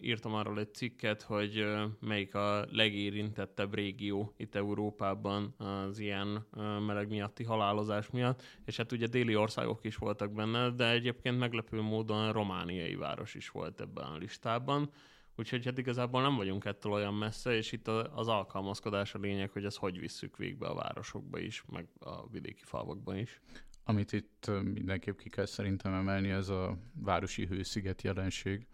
írtam 0.00 0.34
arról 0.34 0.58
egy 0.58 0.74
cikket, 0.74 1.22
hogy 1.22 1.66
melyik 2.00 2.34
a 2.34 2.66
legérintettebb 2.70 3.74
régió 3.74 4.34
itt 4.36 4.54
Európában 4.54 5.54
az 5.58 5.98
ilyen 5.98 6.46
meleg 6.86 7.08
miatti 7.08 7.44
halálozás 7.44 8.10
miatt, 8.10 8.42
és 8.64 8.76
hát 8.76 8.92
ugye 8.92 9.06
déli 9.06 9.36
országok 9.36 9.84
is 9.84 9.96
voltak 9.96 10.32
benne, 10.32 10.70
de 10.70 10.90
egyébként 10.90 11.38
meglepő 11.38 11.80
módon 11.80 12.32
romániai 12.32 12.94
város 12.94 13.34
is 13.34 13.48
volt 13.48 13.80
ebben 13.80 14.04
a 14.04 14.16
listában, 14.16 14.90
Úgyhogy 15.36 15.64
hát 15.64 15.78
igazából 15.78 16.22
nem 16.22 16.36
vagyunk 16.36 16.64
ettől 16.64 16.92
olyan 16.92 17.14
messze, 17.14 17.56
és 17.56 17.72
itt 17.72 17.88
az 17.88 18.28
alkalmazkodás 18.28 19.14
a 19.14 19.18
lényeg, 19.18 19.50
hogy 19.50 19.64
ezt 19.64 19.76
hogy 19.76 19.98
visszük 19.98 20.36
végbe 20.36 20.66
a 20.66 20.74
városokba 20.74 21.38
is, 21.38 21.64
meg 21.72 21.88
a 21.98 22.28
vidéki 22.28 22.62
falvakban 22.64 23.16
is. 23.16 23.40
Amit 23.84 24.12
itt 24.12 24.50
mindenképp 24.62 25.18
ki 25.18 25.28
kell 25.28 25.46
szerintem 25.46 25.92
emelni, 25.92 26.30
ez 26.30 26.48
a 26.48 26.78
városi 26.92 27.46
hősziget 27.46 28.02
jelenség, 28.02 28.66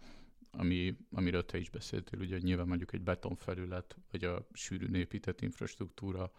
ami, 0.51 0.95
amiről 1.11 1.45
te 1.45 1.57
is 1.57 1.69
beszéltél, 1.69 2.19
ugye 2.19 2.37
nyilván 2.37 2.67
mondjuk 2.67 2.93
egy 2.93 3.01
betonfelület, 3.01 3.97
vagy 4.11 4.23
a 4.23 4.47
sűrűn 4.53 4.93
épített 4.93 5.41
infrastruktúra, 5.41 6.31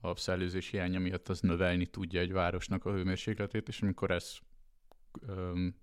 a 0.00 0.16
szellőzés 0.16 0.68
hiánya 0.68 0.98
miatt 0.98 1.28
az 1.28 1.40
növelni 1.40 1.86
tudja 1.86 2.20
egy 2.20 2.32
városnak 2.32 2.84
a 2.84 2.92
hőmérsékletét, 2.92 3.68
és 3.68 3.82
amikor 3.82 4.10
ez 4.10 4.38
öm, 5.26 5.74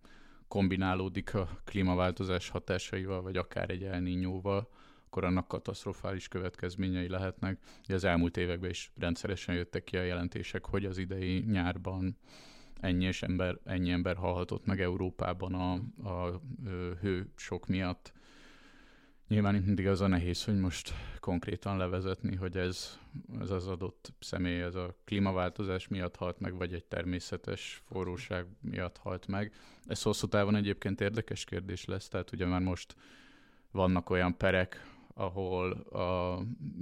kombinálódik 0.53 1.33
a 1.33 1.49
klímaváltozás 1.63 2.49
hatásaival, 2.49 3.21
vagy 3.21 3.37
akár 3.37 3.69
egy 3.69 3.83
elnínyóval, 3.83 4.69
akkor 5.05 5.23
annak 5.23 5.47
katasztrofális 5.47 6.27
következményei 6.27 7.07
lehetnek. 7.09 7.59
Ugye 7.83 7.95
az 7.95 8.03
elmúlt 8.03 8.37
években 8.37 8.69
is 8.69 8.91
rendszeresen 8.97 9.55
jöttek 9.55 9.83
ki 9.83 9.97
a 9.97 10.01
jelentések, 10.01 10.65
hogy 10.65 10.85
az 10.85 10.97
idei 10.97 11.39
nyárban 11.39 12.17
ennyi, 12.79 13.09
ember, 13.19 13.57
ennyi 13.63 13.91
ember 13.91 14.15
halhatott 14.15 14.65
meg 14.65 14.81
Európában 14.81 15.53
a, 15.53 15.73
a 16.09 16.41
hő 17.01 17.31
sok 17.35 17.67
miatt. 17.67 18.13
Nyilván 19.27 19.55
itt 19.55 19.65
mindig 19.65 19.87
az 19.87 20.01
a 20.01 20.07
nehéz, 20.07 20.43
hogy 20.43 20.59
most 20.59 20.93
konkrétan 21.19 21.77
levezetni, 21.77 22.35
hogy 22.35 22.57
ez, 22.57 22.99
ez 23.39 23.49
az 23.49 23.67
adott 23.67 24.13
személy, 24.19 24.61
ez 24.61 24.75
a 24.75 24.95
klímaváltozás 25.05 25.87
miatt 25.87 26.15
halt 26.15 26.39
meg, 26.39 26.57
vagy 26.57 26.73
egy 26.73 26.85
természetes 26.85 27.83
forróság 27.85 28.45
miatt 28.61 28.97
halt 28.97 29.27
meg. 29.27 29.53
Ez 29.85 30.01
hosszú 30.01 30.27
távon 30.27 30.55
egyébként 30.55 31.01
érdekes 31.01 31.45
kérdés 31.45 31.85
lesz, 31.85 32.07
tehát 32.07 32.31
ugye 32.31 32.45
már 32.45 32.61
most 32.61 32.95
vannak 33.71 34.09
olyan 34.09 34.37
perek, 34.37 34.91
ahol 35.13 35.71
a 35.71 36.39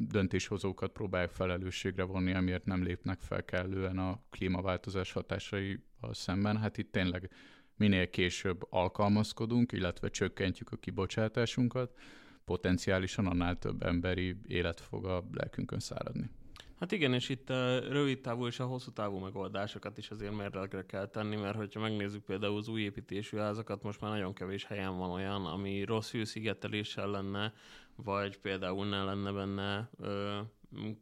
döntéshozókat 0.10 0.92
próbálják 0.92 1.32
felelősségre 1.32 2.04
vonni, 2.04 2.34
amiért 2.34 2.66
nem 2.66 2.84
lépnek 2.84 3.20
fel 3.20 3.46
kellően 3.46 3.98
a 3.98 4.20
klímaváltozás 4.30 5.12
hatásaival 5.12 6.14
szemben. 6.14 6.58
Hát 6.58 6.78
itt 6.78 6.92
tényleg 6.92 7.30
minél 7.76 8.10
később 8.10 8.66
alkalmazkodunk, 8.70 9.72
illetve 9.72 10.10
csökkentjük 10.10 10.72
a 10.72 10.76
kibocsátásunkat, 10.76 11.98
potenciálisan 12.52 13.26
annál 13.26 13.58
több 13.60 13.84
emberi 13.84 14.36
élet 14.48 14.80
fog 14.80 15.06
a 15.06 15.24
lelkünkön 15.32 15.80
száradni. 15.80 16.30
Hát 16.80 16.92
igen, 16.92 17.14
és 17.14 17.30
itt 17.30 17.50
a 17.50 17.80
rövid 17.80 18.22
távú 18.22 18.48
és 18.48 18.60
a 18.60 18.66
hosszú 18.66 18.92
távú 18.92 19.18
megoldásokat 19.18 19.98
is 19.98 20.10
azért 20.10 20.36
mérlegre 20.36 20.86
kell 20.86 21.08
tenni, 21.08 21.36
mert 21.36 21.56
hogyha 21.56 21.80
megnézzük 21.80 22.24
például 22.24 22.58
az 22.58 22.68
új 22.68 22.82
építésű 22.82 23.38
házakat, 23.38 23.84
most 23.84 24.02
már 24.02 24.12
nagyon 24.12 24.34
kevés 24.34 24.66
helyen 24.66 24.98
van 24.98 25.10
olyan, 25.10 25.46
ami 25.46 25.84
rossz 25.84 26.12
hőszigeteléssel 26.12 27.08
lenne, 27.08 27.54
vagy 27.96 28.38
például 28.38 28.88
ne 28.88 29.04
lenne 29.04 29.32
benne 29.32 29.90
ö, 30.00 30.40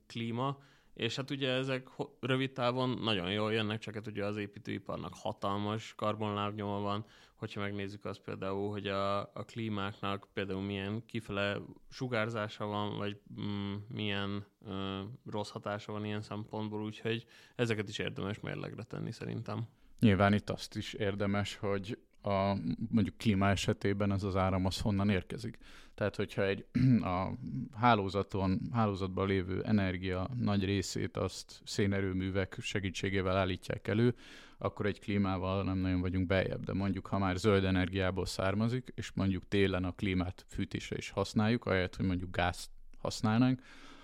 klíma, 0.08 0.58
és 0.94 1.16
hát 1.16 1.32
ugye 1.32 1.50
ezek 1.50 1.88
rövid 2.20 2.52
távon 2.52 2.90
nagyon 2.90 3.32
jól 3.32 3.54
jönnek, 3.54 3.80
csak 3.80 3.94
hát 3.94 4.08
ugye 4.08 4.26
az 4.26 4.38
építőiparnak 4.38 5.14
hatalmas 5.16 5.94
karbonlábnyoma 5.96 6.80
van, 6.80 7.06
hogyha 7.40 7.60
megnézzük 7.60 8.06
azt 8.06 8.20
például, 8.20 8.72
hogy 8.72 8.88
a, 8.88 9.20
a 9.20 9.44
klímáknak 9.46 10.28
például 10.34 10.62
milyen 10.62 11.06
kifele 11.06 11.58
sugárzása 11.90 12.66
van, 12.66 12.98
vagy 12.98 13.20
mm, 13.42 13.76
milyen 13.88 14.46
ö, 14.66 15.02
rossz 15.26 15.50
hatása 15.50 15.92
van 15.92 16.06
ilyen 16.06 16.22
szempontból, 16.22 16.84
úgyhogy 16.84 17.26
ezeket 17.56 17.90
is 17.90 17.98
érdemes 17.98 18.40
mérlegre 18.40 18.84
tenni 18.84 19.12
szerintem. 19.12 19.68
Nyilván 20.00 20.34
itt 20.34 20.50
azt 20.50 20.76
is 20.76 20.94
érdemes, 20.94 21.56
hogy 21.56 21.98
a 22.22 22.56
mondjuk 22.90 23.18
klíma 23.18 23.50
esetében 23.50 24.12
az 24.12 24.24
az 24.24 24.36
áram 24.36 24.66
az 24.66 24.80
honnan 24.80 25.10
érkezik. 25.10 25.58
Tehát, 25.96 26.16
hogyha 26.16 26.46
egy 26.46 26.66
a 27.02 27.32
hálózaton, 27.74 28.60
hálózatban 28.72 29.28
lévő 29.28 29.64
energia 29.64 30.30
nagy 30.40 30.66
részét 30.66 31.18
azt 31.18 31.62
szénerőművek 31.66 32.58
segítségével 32.62 33.38
állítják 33.38 33.88
elő, 33.88 34.16
akkor 34.62 34.86
egy 34.86 35.00
klímával 35.00 35.64
nem 35.64 35.78
nagyon 35.78 36.02
vagyunk 36.02 36.28
bejebb. 36.28 36.64
De 36.64 36.74
mondjuk, 36.74 37.08
ha 37.08 37.18
már 37.18 37.38
zöld 37.38 37.64
energiából 37.64 38.26
származik, 38.26 38.92
és 38.96 39.12
mondjuk 39.12 39.48
télen 39.48 39.84
a 39.84 39.92
klímát 39.92 40.46
fűtésre 40.48 40.98
is 40.98 41.10
használjuk, 41.10 41.66
ahelyett, 41.66 41.96
hogy 41.96 42.06
mondjuk 42.06 42.36
gázt 42.36 42.70
használnánk, 42.98 43.62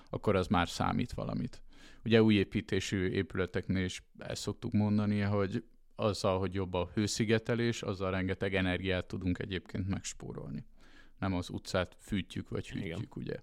akkor 0.10 0.36
az 0.36 0.48
már 0.48 0.70
számít 0.70 1.14
valamit. 1.14 1.62
Ugye 2.06 2.24
új 2.24 2.36
építésű 2.36 3.10
épületeknél 3.10 3.84
is 3.84 4.04
ezt 4.18 4.42
szoktuk 4.42 4.72
mondani, 4.72 5.20
hogy 5.20 5.64
azzal, 5.96 6.40
hogy 6.40 6.54
jobb 6.54 6.74
a 6.74 6.90
hőszigetelés, 6.94 7.82
azzal 7.82 8.12
rengeteg 8.12 8.56
energiát 8.56 9.06
tudunk 9.06 9.40
egyébként 9.40 9.88
megspórolni. 9.88 10.66
Nem 11.20 11.34
az 11.34 11.50
utcát 11.50 11.96
fűtjük 12.00 12.50
vagy 12.50 12.70
hűtjük, 12.70 12.86
Igen. 12.86 13.08
ugye. 13.16 13.36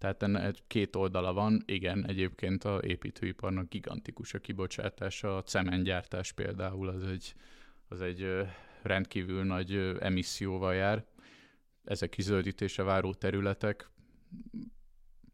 Tehát 0.00 0.22
ennek 0.22 0.56
két 0.66 0.96
oldala 0.96 1.32
van. 1.32 1.62
Igen, 1.66 2.06
egyébként 2.06 2.64
a 2.64 2.80
építőiparnak 2.82 3.68
gigantikus 3.68 4.34
a 4.34 4.38
kibocsátása. 4.38 5.36
A 5.36 5.42
cementgyártás 5.42 6.32
például 6.32 6.88
az 6.88 7.02
egy, 7.02 7.34
az 7.88 8.00
egy 8.00 8.46
rendkívül 8.82 9.44
nagy 9.44 9.96
emisszióval 10.00 10.74
jár. 10.74 11.04
Ezek 11.84 12.08
kizöldítése 12.08 12.82
váró 12.82 13.14
területek 13.14 13.90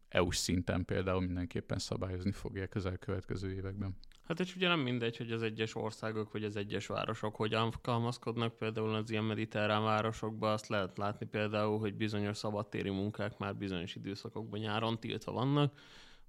EU-s 0.09 0.37
szinten 0.37 0.85
például 0.85 1.21
mindenképpen 1.21 1.79
szabályozni 1.79 2.31
fogják 2.31 2.75
az 2.75 2.85
elkövetkező 2.85 3.53
években. 3.53 3.97
Hát 4.27 4.39
és 4.39 4.55
ugye 4.55 4.67
nem 4.67 4.79
mindegy, 4.79 5.17
hogy 5.17 5.31
az 5.31 5.41
egyes 5.41 5.75
országok 5.75 6.31
vagy 6.31 6.43
az 6.43 6.55
egyes 6.55 6.87
városok 6.87 7.35
hogyan 7.35 7.61
alkalmazkodnak, 7.61 8.57
például 8.57 8.95
az 8.95 9.09
ilyen 9.09 9.23
mediterrán 9.23 9.83
városokban 9.83 10.51
azt 10.51 10.67
lehet 10.67 10.97
látni 10.97 11.25
például, 11.25 11.79
hogy 11.79 11.93
bizonyos 11.93 12.37
szabadtéri 12.37 12.89
munkák 12.89 13.37
már 13.37 13.55
bizonyos 13.55 13.95
időszakokban 13.95 14.59
nyáron 14.59 14.99
tiltva 14.99 15.31
vannak, 15.31 15.79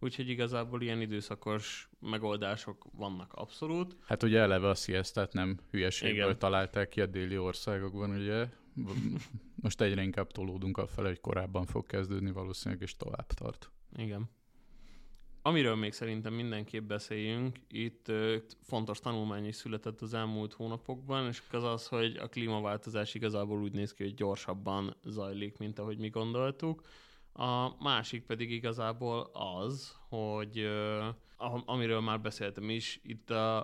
úgyhogy 0.00 0.28
igazából 0.28 0.82
ilyen 0.82 1.00
időszakos 1.00 1.88
megoldások 2.00 2.86
vannak 2.92 3.32
abszolút. 3.32 3.96
Hát 4.04 4.22
ugye 4.22 4.40
eleve 4.40 4.68
a 4.68 4.74
siestát 4.74 5.32
nem 5.32 5.58
hülyeségből 5.70 6.24
Igen. 6.24 6.38
találták 6.38 6.88
ki 6.88 7.00
a 7.00 7.06
déli 7.06 7.38
országokban, 7.38 8.10
ugye? 8.10 8.48
Most 9.54 9.80
egyre 9.80 10.02
inkább 10.02 10.30
tolódunk 10.30 10.78
a 10.78 10.86
fele, 10.86 11.08
hogy 11.08 11.20
korábban 11.20 11.66
fog 11.66 11.86
kezdődni 11.86 12.30
valószínűleg, 12.30 12.82
és 12.82 12.96
tovább 12.96 13.26
tart. 13.26 13.70
Igen. 13.96 14.30
Amiről 15.48 15.74
még 15.74 15.92
szerintem 15.92 16.34
mindenképp 16.34 16.88
beszéljünk, 16.88 17.56
itt 17.68 18.12
fontos 18.62 19.00
tanulmány 19.00 19.46
is 19.46 19.54
született 19.54 20.00
az 20.00 20.14
elmúlt 20.14 20.52
hónapokban, 20.52 21.26
és 21.26 21.42
az 21.50 21.64
az, 21.64 21.86
hogy 21.86 22.16
a 22.16 22.28
klímaváltozás 22.28 23.14
igazából 23.14 23.60
úgy 23.62 23.72
néz 23.72 23.94
ki, 23.94 24.02
hogy 24.02 24.14
gyorsabban 24.14 24.96
zajlik, 25.04 25.58
mint 25.58 25.78
ahogy 25.78 25.98
mi 25.98 26.08
gondoltuk. 26.08 26.82
A 27.32 27.82
másik 27.82 28.26
pedig 28.26 28.50
igazából 28.50 29.30
az, 29.32 29.96
hogy 30.08 30.68
amiről 31.64 32.00
már 32.00 32.20
beszéltem 32.20 32.70
is 32.70 33.00
itt 33.02 33.30
a, 33.30 33.58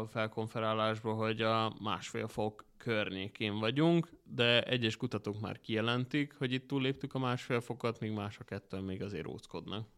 a 0.00 0.06
felkonferálásban, 0.06 1.16
hogy 1.16 1.42
a 1.42 1.76
másfél 1.82 2.28
fok 2.28 2.64
környékén 2.76 3.58
vagyunk, 3.58 4.10
de 4.24 4.62
egyes 4.62 4.96
kutatók 4.96 5.40
már 5.40 5.60
kijelentik, 5.60 6.34
hogy 6.38 6.52
itt 6.52 6.66
túlléptük 6.66 7.14
a 7.14 7.18
másfél 7.18 7.60
fokat, 7.60 8.00
míg 8.00 8.12
mások 8.12 8.50
ettől 8.50 8.80
még 8.80 9.02
azért 9.02 9.26
óckodnak. 9.26 9.88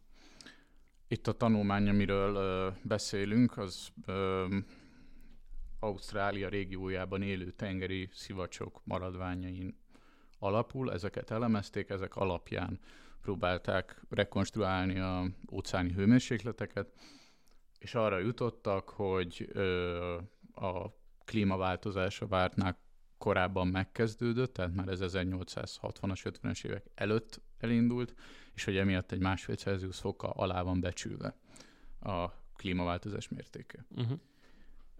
Itt 1.12 1.26
a 1.26 1.32
tanulmány, 1.32 1.88
amiről 1.88 2.34
ö, 2.34 2.68
beszélünk, 2.82 3.58
az 3.58 3.88
ö, 4.06 4.46
Ausztrália 5.80 6.48
régiójában 6.48 7.22
élő 7.22 7.50
tengeri 7.50 8.08
szivacsok 8.12 8.80
maradványain 8.84 9.76
alapul. 10.38 10.92
Ezeket 10.92 11.30
elemezték, 11.30 11.88
ezek 11.88 12.16
alapján 12.16 12.80
próbálták 13.22 14.02
rekonstruálni 14.10 14.98
a 14.98 15.24
óceáni 15.50 15.92
hőmérsékleteket, 15.92 16.92
és 17.78 17.94
arra 17.94 18.18
jutottak, 18.18 18.88
hogy 18.88 19.48
ö, 19.52 20.16
a 20.54 20.94
klímaváltozás 21.24 22.20
a 22.20 22.26
vártnál 22.26 22.78
korábban 23.22 23.68
megkezdődött, 23.68 24.52
tehát 24.52 24.74
már 24.74 24.88
ez 24.88 25.00
1860-as, 25.02 26.32
50-es 26.42 26.64
évek 26.64 26.84
előtt 26.94 27.40
elindult, 27.58 28.14
és 28.54 28.64
hogy 28.64 28.76
emiatt 28.76 29.12
egy 29.12 29.20
másfél 29.20 29.56
Celsius 29.56 29.98
fokkal 29.98 30.30
alá 30.30 30.62
van 30.62 30.80
becsülve 30.80 31.36
a 32.00 32.28
klímaváltozás 32.56 33.28
mértéke. 33.28 33.84
Uh-huh. 33.90 34.18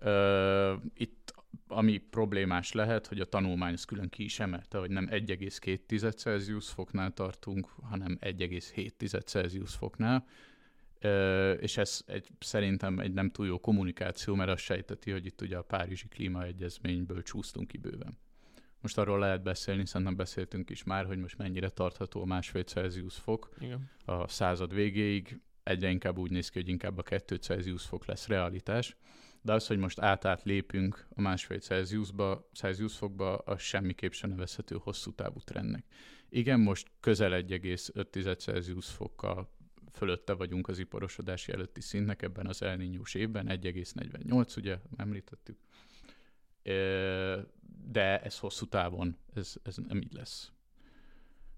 Uh, 0.02 0.82
itt 0.94 1.34
ami 1.66 1.98
problémás 1.98 2.72
lehet, 2.72 3.06
hogy 3.06 3.20
a 3.20 3.24
tanulmány 3.24 3.72
ezt 3.72 3.86
külön 3.86 4.08
ki 4.08 4.24
is 4.24 4.40
emelte, 4.40 4.78
hogy 4.78 4.90
nem 4.90 5.08
1,2 5.10 6.16
Celsius 6.16 6.68
foknál 6.68 7.12
tartunk, 7.12 7.66
hanem 7.82 8.18
1,7 8.20 9.24
Celsius 9.24 9.74
foknál, 9.74 10.26
és 11.60 11.76
ez 11.76 12.00
egy, 12.06 12.28
szerintem 12.38 12.98
egy 12.98 13.12
nem 13.12 13.30
túl 13.30 13.46
jó 13.46 13.58
kommunikáció, 13.58 14.34
mert 14.34 14.50
azt 14.50 14.62
sejteti, 14.62 15.10
hogy 15.10 15.26
itt 15.26 15.40
ugye 15.40 15.56
a 15.56 15.62
Párizsi 15.62 16.08
Klímaegyezményből 16.08 17.22
csúsztunk 17.22 17.68
ki 17.68 17.78
bőven. 17.78 18.18
Most 18.80 18.98
arról 18.98 19.18
lehet 19.18 19.42
beszélni, 19.42 19.86
szerintem 19.86 20.16
beszéltünk 20.16 20.70
is 20.70 20.84
már, 20.84 21.06
hogy 21.06 21.18
most 21.18 21.38
mennyire 21.38 21.68
tartható 21.68 22.20
a 22.20 22.24
másfél 22.24 22.62
Celsius 22.62 23.14
fok 23.14 23.50
Igen. 23.60 23.90
a 24.04 24.28
század 24.28 24.74
végéig. 24.74 25.40
Egyre 25.62 25.90
inkább 25.90 26.18
úgy 26.18 26.30
néz 26.30 26.48
ki, 26.48 26.58
hogy 26.58 26.68
inkább 26.68 26.98
a 26.98 27.02
kettő 27.02 27.36
Celsius 27.36 27.84
fok 27.84 28.06
lesz 28.06 28.26
realitás. 28.26 28.96
De 29.42 29.52
az, 29.52 29.66
hogy 29.66 29.78
most 29.78 30.00
átát 30.00 30.42
lépünk 30.42 31.06
a 31.14 31.20
másfél 31.20 31.58
Celsiusba, 31.58 32.48
Celsius 32.52 32.96
fokba, 32.96 33.36
az 33.36 33.60
semmiképp 33.60 34.12
sem 34.12 34.30
nevezhető 34.30 34.76
hosszú 34.82 35.12
távú 35.12 35.38
trendnek. 35.38 35.84
Igen, 36.28 36.60
most 36.60 36.90
közel 37.00 37.42
1,5 37.42 38.38
Celsius 38.38 38.88
fokkal 38.88 39.50
fölötte 39.92 40.32
vagyunk 40.32 40.68
az 40.68 40.78
iparosodási 40.78 41.52
előtti 41.52 41.80
szintnek 41.80 42.22
ebben 42.22 42.46
az 42.46 42.62
elnyús 42.62 43.14
évben, 43.14 43.46
1,48, 43.48 44.56
ugye, 44.56 44.78
említettük. 44.96 45.58
De 47.92 48.20
ez 48.20 48.38
hosszú 48.38 48.66
távon, 48.66 49.16
ez, 49.34 49.54
ez 49.62 49.76
nem 49.76 50.00
így 50.00 50.12
lesz. 50.12 50.52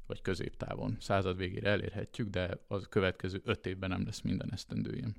Vagy 0.07 0.23
középtávon. 0.23 0.97
Század 1.01 1.37
végére 1.37 1.70
elérhetjük, 1.70 2.29
de 2.29 2.59
az 2.66 2.87
következő 2.88 3.40
öt 3.44 3.66
évben 3.66 3.88
nem 3.88 4.05
lesz 4.05 4.20
minden 4.20 4.53
esztendő 4.53 4.94
ilyen 4.94 5.16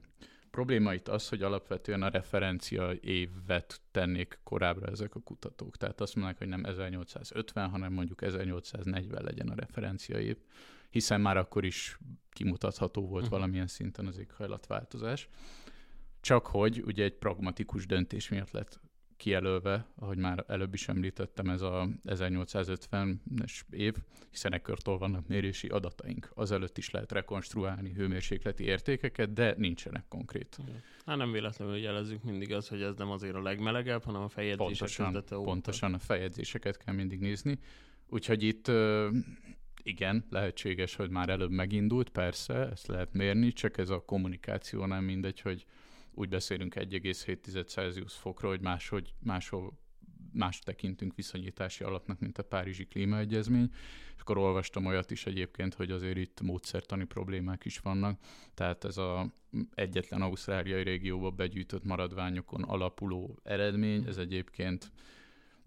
probléma 0.55 0.93
itt 0.93 1.07
az, 1.07 1.29
hogy 1.29 1.41
alapvetően 1.41 2.01
a 2.01 2.09
referencia 2.09 2.91
évet 3.01 3.81
tennék 3.91 4.39
korábbra 4.43 4.91
ezek 4.91 5.15
a 5.15 5.19
kutatók. 5.19 5.77
Tehát 5.77 6.01
azt 6.01 6.15
mondják, 6.15 6.37
hogy 6.37 6.47
nem 6.47 6.65
1850, 6.65 7.69
hanem 7.69 7.93
mondjuk 7.93 8.21
1840 8.21 9.23
legyen 9.23 9.49
a 9.49 9.55
referencia 9.55 10.19
év, 10.19 10.37
hiszen 10.95 11.21
már 11.21 11.37
akkor 11.37 11.65
is 11.65 11.97
kimutatható 12.29 13.01
volt 13.01 13.23
uh-huh. 13.23 13.39
valamilyen 13.39 13.67
szinten 13.67 14.07
az 14.07 14.17
éghajlatváltozás. 14.17 15.27
Csak 16.21 16.47
hogy 16.47 16.83
ugye 16.85 17.03
egy 17.03 17.13
pragmatikus 17.13 17.85
döntés 17.85 18.29
miatt 18.29 18.51
lett 18.51 18.79
kijelölve, 19.17 19.87
ahogy 19.95 20.17
már 20.17 20.43
előbb 20.47 20.73
is 20.73 20.87
említettem, 20.87 21.49
ez 21.49 21.61
a 21.61 21.87
1850-es 22.05 23.61
év, 23.69 23.95
hiszen 24.29 24.53
ekkörtől 24.53 24.97
vannak 24.97 25.27
mérési 25.27 25.67
adataink. 25.67 26.31
Azelőtt 26.33 26.77
is 26.77 26.89
lehet 26.89 27.11
rekonstruálni 27.11 27.93
hőmérsékleti 27.93 28.63
értékeket, 28.63 29.33
de 29.33 29.53
nincsenek 29.57 30.05
konkrét. 30.07 30.57
Hát 31.05 31.17
nem 31.17 31.31
véletlenül 31.31 31.77
jelezzük 31.77 32.23
mindig 32.23 32.53
az, 32.53 32.67
hogy 32.67 32.81
ez 32.81 32.95
nem 32.95 33.09
azért 33.09 33.35
a 33.35 33.41
legmelegebb, 33.41 34.03
hanem 34.03 34.21
a 34.21 34.29
fejedzések 34.29 34.89
pontosan. 34.97 35.43
Pontosan 35.43 35.93
a 35.93 35.99
fejedzéseket 35.99 36.77
kell 36.77 36.93
mindig 36.93 37.19
nézni. 37.19 37.59
Úgyhogy 38.07 38.43
itt 38.43 38.71
igen, 39.85 40.25
lehetséges, 40.29 40.95
hogy 40.95 41.09
már 41.09 41.29
előbb 41.29 41.51
megindult, 41.51 42.09
persze, 42.09 42.53
ezt 42.53 42.87
lehet 42.87 43.13
mérni, 43.13 43.53
csak 43.53 43.77
ez 43.77 43.89
a 43.89 44.05
kommunikáció 44.05 44.85
nem 44.85 45.03
mindegy, 45.03 45.39
hogy 45.39 45.65
úgy 46.11 46.29
beszélünk 46.29 46.75
1,7 46.75 47.67
Celsius 47.67 48.13
fokról, 48.13 48.51
hogy 48.51 48.61
máshogy, 48.61 49.13
máshol 49.23 49.79
más 50.33 50.59
tekintünk 50.59 51.15
viszonyítási 51.15 51.83
alapnak, 51.83 52.19
mint 52.19 52.37
a 52.37 52.43
Párizsi 52.43 52.85
Klímaegyezmény, 52.85 53.69
és 54.15 54.21
akkor 54.21 54.37
olvastam 54.37 54.85
olyat 54.85 55.11
is 55.11 55.25
egyébként, 55.25 55.73
hogy 55.73 55.91
azért 55.91 56.17
itt 56.17 56.41
módszertani 56.41 57.05
problémák 57.05 57.65
is 57.65 57.79
vannak, 57.79 58.19
tehát 58.53 58.83
ez 58.83 58.97
a 58.97 59.33
egyetlen 59.73 60.21
ausztráliai 60.21 60.83
régióba 60.83 61.29
begyűjtött 61.29 61.83
maradványokon 61.83 62.63
alapuló 62.63 63.39
eredmény, 63.43 64.05
ez 64.07 64.17
egyébként 64.17 64.91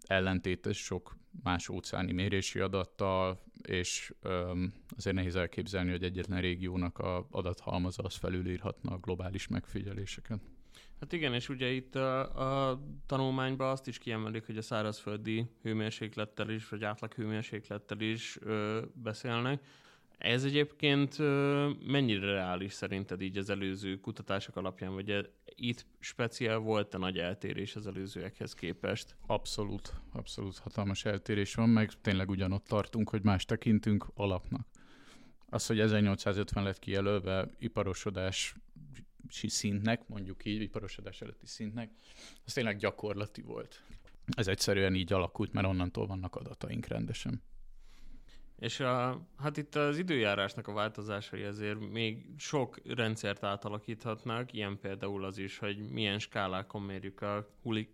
ellentétes 0.09 0.77
sok 0.77 1.17
más 1.43 1.69
óceáni 1.69 2.13
mérési 2.13 2.61
adattal, 2.61 3.43
és 3.63 4.15
öm, 4.23 4.73
azért 4.97 5.17
nehéz 5.17 5.37
elképzelni, 5.37 5.91
hogy 5.91 6.03
egyetlen 6.03 6.41
régiónak 6.41 6.99
a 6.99 7.27
adathalmaza 7.31 8.03
az 8.03 8.15
felülírhatna 8.15 8.93
a 8.93 8.99
globális 8.99 9.49
megfigyeléseket. 9.49 10.41
Hát 11.01 11.13
igen, 11.13 11.35
és 11.35 11.49
ugye 11.49 11.71
itt 11.71 11.95
a, 11.95 12.71
a 12.71 12.81
tanulmányban 13.07 13.71
azt 13.71 13.87
is 13.87 13.99
kiemelik, 13.99 14.47
hogy 14.47 14.57
a 14.57 14.63
szárazföldi 14.63 15.47
hőmérséklettel 15.63 16.51
is, 16.51 16.69
vagy 16.69 16.85
átlag 16.85 17.13
hőmérséklettel 17.13 18.01
is 18.01 18.39
ö, 18.41 18.83
beszélnek, 18.95 19.63
ez 20.19 20.45
egyébként 20.45 21.19
mennyire 21.87 22.33
reális 22.33 22.73
szerinted 22.73 23.21
így 23.21 23.39
az 23.39 23.51
előző 23.51 24.01
kutatások 24.01 24.57
alapján, 24.57 24.93
vagy 24.93 25.11
e, 25.11 25.25
itt 25.45 25.87
speciál 25.99 26.59
volt 26.59 26.95
a 26.95 26.99
nagy 26.99 27.19
eltérés 27.19 27.77
az 27.77 27.87
előzőekhez 27.87 28.55
képest? 28.55 29.17
Abszolút, 29.27 29.93
abszolút 30.13 30.59
hatalmas 30.59 31.05
eltérés 31.05 31.55
van, 31.55 31.69
meg 31.69 31.91
tényleg 32.01 32.31
ugyanott 32.31 32.65
tartunk, 32.65 33.11
hogy 33.11 33.23
más 33.23 33.45
tekintünk 33.45 34.07
alapnak. 34.15 34.67
Az, 35.51 35.67
hogy 35.67 35.81
1850 35.81 36.65
lett 36.65 36.79
kijelölve 36.79 37.51
iparosodás 37.59 38.55
szintnek, 39.29 40.09
mondjuk 40.09 40.45
így, 40.45 40.61
iparosodás 40.61 41.21
előtti 41.21 41.47
szintnek, 41.47 41.91
az 42.45 42.53
tényleg 42.53 42.77
gyakorlati 42.77 43.41
volt. 43.41 43.83
Ez 44.27 44.49
egyszerűen 44.49 44.95
így 44.95 45.13
alakult, 45.13 45.53
mert 45.53 45.67
onnantól 45.67 46.07
vannak 46.07 46.37
adataink 46.37 46.87
rendesen. 46.87 47.43
És 48.59 48.81
a, 48.81 49.21
hát 49.37 49.57
itt 49.57 49.75
az 49.75 49.99
időjárásnak 49.99 50.69
a 50.69 50.73
változásai 50.73 51.43
azért 51.43 51.91
még 51.91 52.27
sok 52.37 52.79
rendszert 52.85 53.45
átalakíthatnak, 53.45 54.53
ilyen 54.53 54.79
például 54.81 55.25
az 55.25 55.39
is, 55.39 55.59
hogy 55.59 55.91
milyen 55.91 56.19
skálákon 56.19 56.83
mérjük 56.83 57.23
a 57.23 57.49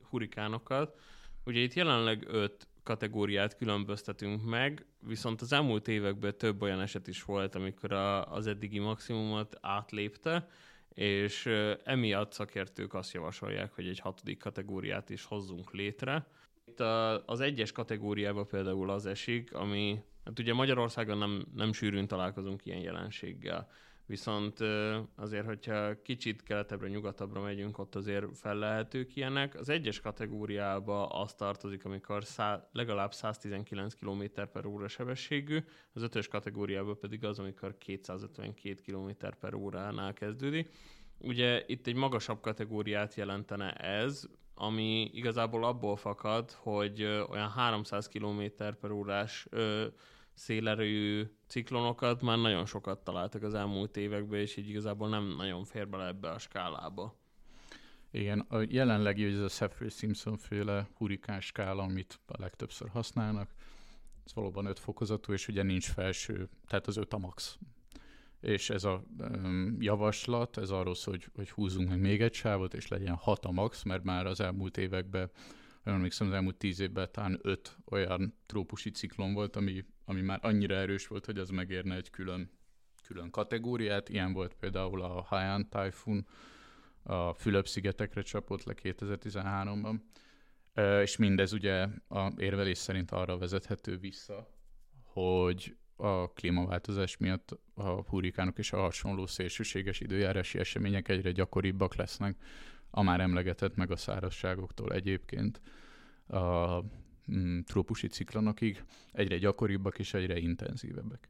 hurikánokat. 0.09 0.99
Ugye 1.45 1.61
itt 1.61 1.75
jelenleg 1.75 2.25
öt 2.29 2.69
kategóriát 2.83 3.57
különböztetünk 3.57 4.45
meg, 4.45 4.87
viszont 5.07 5.41
az 5.41 5.53
elmúlt 5.53 5.89
években 5.89 6.39
több 6.39 6.63
olyan 6.63 6.81
eset 6.81 7.07
is 7.07 7.23
volt, 7.23 7.55
amikor 7.55 7.93
a, 7.93 8.33
az 8.33 8.47
eddigi 8.47 8.79
maximumot 8.79 9.57
átlépte, 9.61 10.49
és 10.89 11.47
emiatt 11.85 12.33
szakértők 12.33 12.95
azt 12.95 13.13
javasolják, 13.13 13.73
hogy 13.73 13.89
egy 13.89 13.99
hatodik 13.99 14.39
kategóriát 14.39 15.11
is 15.11 15.25
hozzunk 15.25 15.73
létre. 15.73 16.27
Itt 16.67 16.81
a, 16.81 17.25
az 17.27 17.41
egyes 17.41 17.73
kategóriába 17.73 18.45
például 18.45 18.91
az 18.91 19.07
esik, 19.07 19.55
ami 19.55 20.03
Hát 20.25 20.39
ugye 20.39 20.55
Magyarországon 20.55 21.19
nem, 21.19 21.45
nem 21.55 21.73
sűrűn 21.73 22.07
találkozunk 22.07 22.67
ilyen 22.67 22.81
jelenséggel. 22.81 23.69
Viszont 24.07 24.59
azért, 25.17 25.45
hogyha 25.45 26.03
kicsit 26.03 26.43
keletebbre, 26.43 26.89
nyugatabbra 26.89 27.41
megyünk, 27.41 27.79
ott 27.79 27.95
azért 27.95 28.39
fellehetők 28.39 29.17
ilyenek. 29.17 29.55
Az 29.55 29.69
egyes 29.69 30.01
kategóriába 30.01 31.07
az 31.07 31.35
tartozik, 31.35 31.85
amikor 31.85 32.25
szá, 32.25 32.69
legalább 32.73 33.13
119 33.13 33.95
km 33.95 34.23
per 34.53 34.67
óra 34.67 34.89
sebességű, 34.89 35.59
az 35.93 36.03
ötös 36.03 36.29
kategóriába 36.29 36.95
pedig 36.95 37.25
az, 37.25 37.39
amikor 37.39 37.79
252 37.79 38.75
km 38.87 39.11
per 39.41 39.55
óránál 39.55 40.13
kezdődik. 40.13 40.71
Ugye 41.19 41.63
itt 41.67 41.87
egy 41.87 41.95
magasabb 41.95 42.41
kategóriát 42.41 43.15
jelentene 43.15 43.73
ez, 43.73 44.29
ami 44.55 45.11
igazából 45.13 45.65
abból 45.65 45.97
fakad, 45.97 46.51
hogy 46.51 47.03
olyan 47.03 47.51
300 47.51 48.09
km 48.09 48.43
per 48.81 48.91
órás 48.91 49.47
szélerőjű 50.35 51.25
ciklonokat 51.47 52.23
már 52.23 52.39
nagyon 52.39 52.67
sokat 52.67 53.05
találtak 53.05 53.43
az 53.43 53.55
elmúlt 53.55 53.97
években, 53.97 54.41
és 54.41 54.57
így 54.57 54.69
igazából 54.69 55.09
nem 55.09 55.35
nagyon 55.37 55.65
fér 55.65 55.89
bele 55.89 56.07
ebbe 56.07 56.31
a 56.31 56.39
skálába. 56.39 57.17
Igen, 58.11 58.39
a 58.49 58.65
jelenlegi 58.69 59.25
ez 59.25 59.41
a 59.41 59.49
Saffir-Simpson 59.49 60.37
féle 60.37 60.89
hurikán 60.97 61.41
skála, 61.41 61.83
amit 61.83 62.21
a 62.27 62.41
legtöbbször 62.41 62.89
használnak, 62.89 63.51
ez 64.25 64.35
valóban 64.35 64.67
öt 64.67 64.79
fokozatú, 64.79 65.33
és 65.33 65.49
ugye 65.49 65.63
nincs 65.63 65.91
felső, 65.91 66.49
tehát 66.67 66.87
az 66.87 66.97
öt 66.97 67.13
a 67.13 67.19
max. 67.19 67.59
És 68.41 68.71
ez 68.71 68.85
a 68.85 69.05
um, 69.19 69.77
javaslat, 69.81 70.57
ez 70.57 70.71
arról 70.71 70.95
szól, 70.95 71.15
hogy, 71.15 71.29
hogy 71.35 71.51
húzzunk 71.51 71.89
meg 71.89 72.01
még 72.01 72.23
egy 72.23 72.35
sávot, 72.35 72.75
és 72.75 72.89
legyen 72.89 73.15
hat 73.15 73.45
a 73.45 73.51
max, 73.51 73.83
mert 73.83 74.05
már 74.05 74.27
az 74.27 74.41
elmúlt 74.41 74.77
években 74.77 75.31
emlékszem, 75.93 76.27
az 76.27 76.33
elmúlt 76.33 76.57
tíz 76.57 76.81
évben 76.81 77.09
talán 77.13 77.39
öt 77.43 77.77
olyan 77.91 78.35
trópusi 78.47 78.91
ciklon 78.91 79.35
volt, 79.35 79.57
ami, 79.57 79.85
ami 80.05 80.21
már 80.21 80.39
annyira 80.43 80.75
erős 80.75 81.07
volt, 81.07 81.27
hogy 81.27 81.39
az 81.39 81.49
megérne 81.49 81.97
egy 81.97 82.11
külön, 82.11 82.51
külön 83.07 83.31
kategóriát. 83.31 84.09
Ilyen 84.09 84.33
volt 84.33 84.55
például 84.55 85.03
a 85.03 85.23
Haiyan 85.23 85.69
Typhoon, 85.69 86.27
a 87.03 87.35
Fülöp-szigetekre 87.35 88.23
csapott 88.23 88.65
le 88.65 88.75
2013-ban. 88.83 90.01
És 91.03 91.17
mindez 91.17 91.53
ugye 91.53 91.89
a 92.09 92.33
érvelés 92.37 92.79
szerint 92.79 93.11
arra 93.11 93.39
vezethető 93.39 93.99
vissza, 93.99 94.49
hogy 95.03 95.77
a 95.97 96.33
klímaváltozás 96.33 97.17
miatt 97.17 97.59
a 97.75 97.89
hurikánok 97.89 98.59
és 98.59 98.73
a 98.73 98.81
hasonló 98.81 99.27
szélsőséges 99.27 100.01
időjárási 100.01 100.59
események 100.59 101.09
egyre 101.09 101.31
gyakoribbak 101.31 101.95
lesznek, 101.95 102.37
a 102.97 103.03
már 103.03 103.21
emlegetett 103.21 103.75
meg 103.77 103.91
a 103.91 103.97
szárazságoktól 103.97 104.93
egyébként 104.93 105.61
a 106.27 106.81
mm, 107.33 107.59
trópusi 107.61 108.07
ciklonokig 108.07 108.85
egyre 109.13 109.39
gyakoribbak 109.39 109.99
és 109.99 110.15
egyre 110.15 110.39
intenzívebbek. 110.39 111.29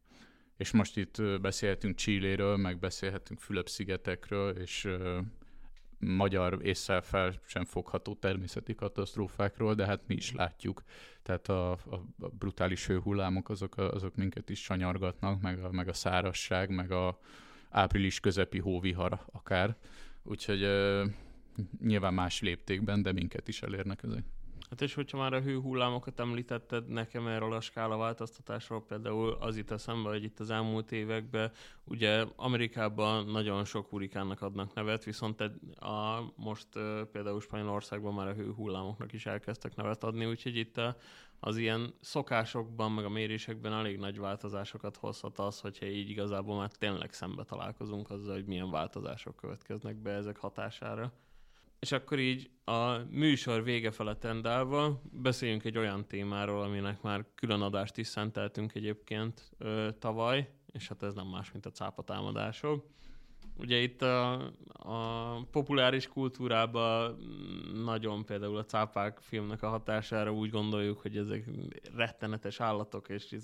És 0.56 0.70
most 0.70 0.96
itt 0.96 1.22
beszélhetünk 1.40 1.94
Csilléről, 1.94 2.56
meg 2.56 2.78
beszélhetünk 2.78 3.40
Fülöp-szigetekről, 3.40 4.58
és 4.58 4.88
magyar 5.98 6.58
észre 6.62 7.00
fel 7.00 7.40
sem 7.46 7.64
fogható 7.64 8.14
természeti 8.14 8.74
katasztrófákról, 8.74 9.74
de 9.74 9.86
hát 9.86 10.02
mi 10.06 10.14
is 10.14 10.32
látjuk. 10.32 10.82
Tehát 11.22 11.48
a, 11.48 11.70
a, 11.70 11.78
a 12.18 12.28
brutális 12.28 12.86
hőhullámok 12.86 13.48
azok, 13.48 13.76
azok 13.76 14.14
minket 14.14 14.50
is 14.50 14.62
sanyargatnak, 14.62 15.40
meg 15.40 15.64
a, 15.64 15.70
meg 15.70 15.88
a 15.88 15.92
szárasság, 15.92 16.70
meg 16.70 16.90
a 16.90 17.18
április 17.70 18.20
közepi 18.20 18.58
hóvihar 18.58 19.24
akár. 19.32 19.76
Úgyhogy 20.22 20.62
nyilván 21.80 22.14
más 22.14 22.40
léptékben, 22.40 23.02
de 23.02 23.12
minket 23.12 23.48
is 23.48 23.62
elérnek 23.62 24.02
ezek. 24.02 24.24
Hát 24.74 24.82
és 24.82 24.94
hogyha 24.94 25.18
már 25.18 25.32
a 25.32 25.40
hőhullámokat 25.40 26.20
említetted 26.20 26.88
nekem 26.88 27.26
erről 27.26 27.52
a 27.52 27.60
skála 27.60 27.96
változtatásról, 27.96 28.84
például 28.84 29.36
az 29.40 29.56
itt 29.56 29.70
eszembe, 29.70 30.08
hogy 30.08 30.22
itt 30.24 30.40
az 30.40 30.50
elmúlt 30.50 30.92
években 30.92 31.52
ugye 31.84 32.24
Amerikában 32.36 33.26
nagyon 33.26 33.64
sok 33.64 33.88
hurikánnak 33.88 34.42
adnak 34.42 34.74
nevet, 34.74 35.04
viszont 35.04 35.40
a, 35.80 36.20
most 36.36 36.68
például 37.12 37.40
Spanyolországban 37.40 38.14
már 38.14 38.28
a 38.28 38.34
hőhullámoknak 38.34 39.12
is 39.12 39.26
elkezdtek 39.26 39.76
nevet 39.76 40.04
adni, 40.04 40.26
úgyhogy 40.26 40.56
itt 40.56 40.76
a, 40.76 40.96
az 41.40 41.56
ilyen 41.56 41.94
szokásokban, 42.00 42.92
meg 42.92 43.04
a 43.04 43.08
mérésekben 43.08 43.72
elég 43.72 43.98
nagy 43.98 44.18
változásokat 44.18 44.96
hozhat 44.96 45.38
az, 45.38 45.60
hogyha 45.60 45.86
így 45.86 46.10
igazából 46.10 46.56
már 46.56 46.70
tényleg 46.72 47.12
szembe 47.12 47.44
találkozunk 47.44 48.10
azzal, 48.10 48.34
hogy 48.34 48.46
milyen 48.46 48.70
változások 48.70 49.36
következnek 49.36 49.96
be 49.96 50.10
ezek 50.10 50.36
hatására. 50.36 51.12
És 51.84 51.92
akkor 51.92 52.18
így 52.18 52.50
a 52.64 52.96
műsor 53.10 53.62
vége 53.64 53.90
fele 53.90 54.16
tendálva 54.16 55.00
beszéljünk 55.12 55.64
egy 55.64 55.78
olyan 55.78 56.06
témáról, 56.06 56.62
aminek 56.62 57.02
már 57.02 57.24
külön 57.34 57.60
adást 57.60 57.96
is 57.98 58.06
szenteltünk 58.06 58.74
egyébként 58.74 59.50
ö, 59.58 59.88
tavaly, 59.98 60.50
és 60.72 60.88
hát 60.88 61.02
ez 61.02 61.14
nem 61.14 61.26
más, 61.26 61.52
mint 61.52 61.66
a 61.66 61.70
cápatámadások. 61.70 62.86
Ugye 63.56 63.76
itt 63.76 64.02
a, 64.02 64.32
a 64.68 65.42
populáris 65.50 66.08
kultúrában 66.08 67.18
nagyon 67.84 68.24
például 68.24 68.56
a 68.56 68.64
cápák 68.64 69.18
filmnek 69.20 69.62
a 69.62 69.68
hatására 69.68 70.32
úgy 70.32 70.50
gondoljuk, 70.50 71.00
hogy 71.00 71.16
ezek 71.16 71.44
rettenetes 71.96 72.60
állatok, 72.60 73.08
és 73.08 73.36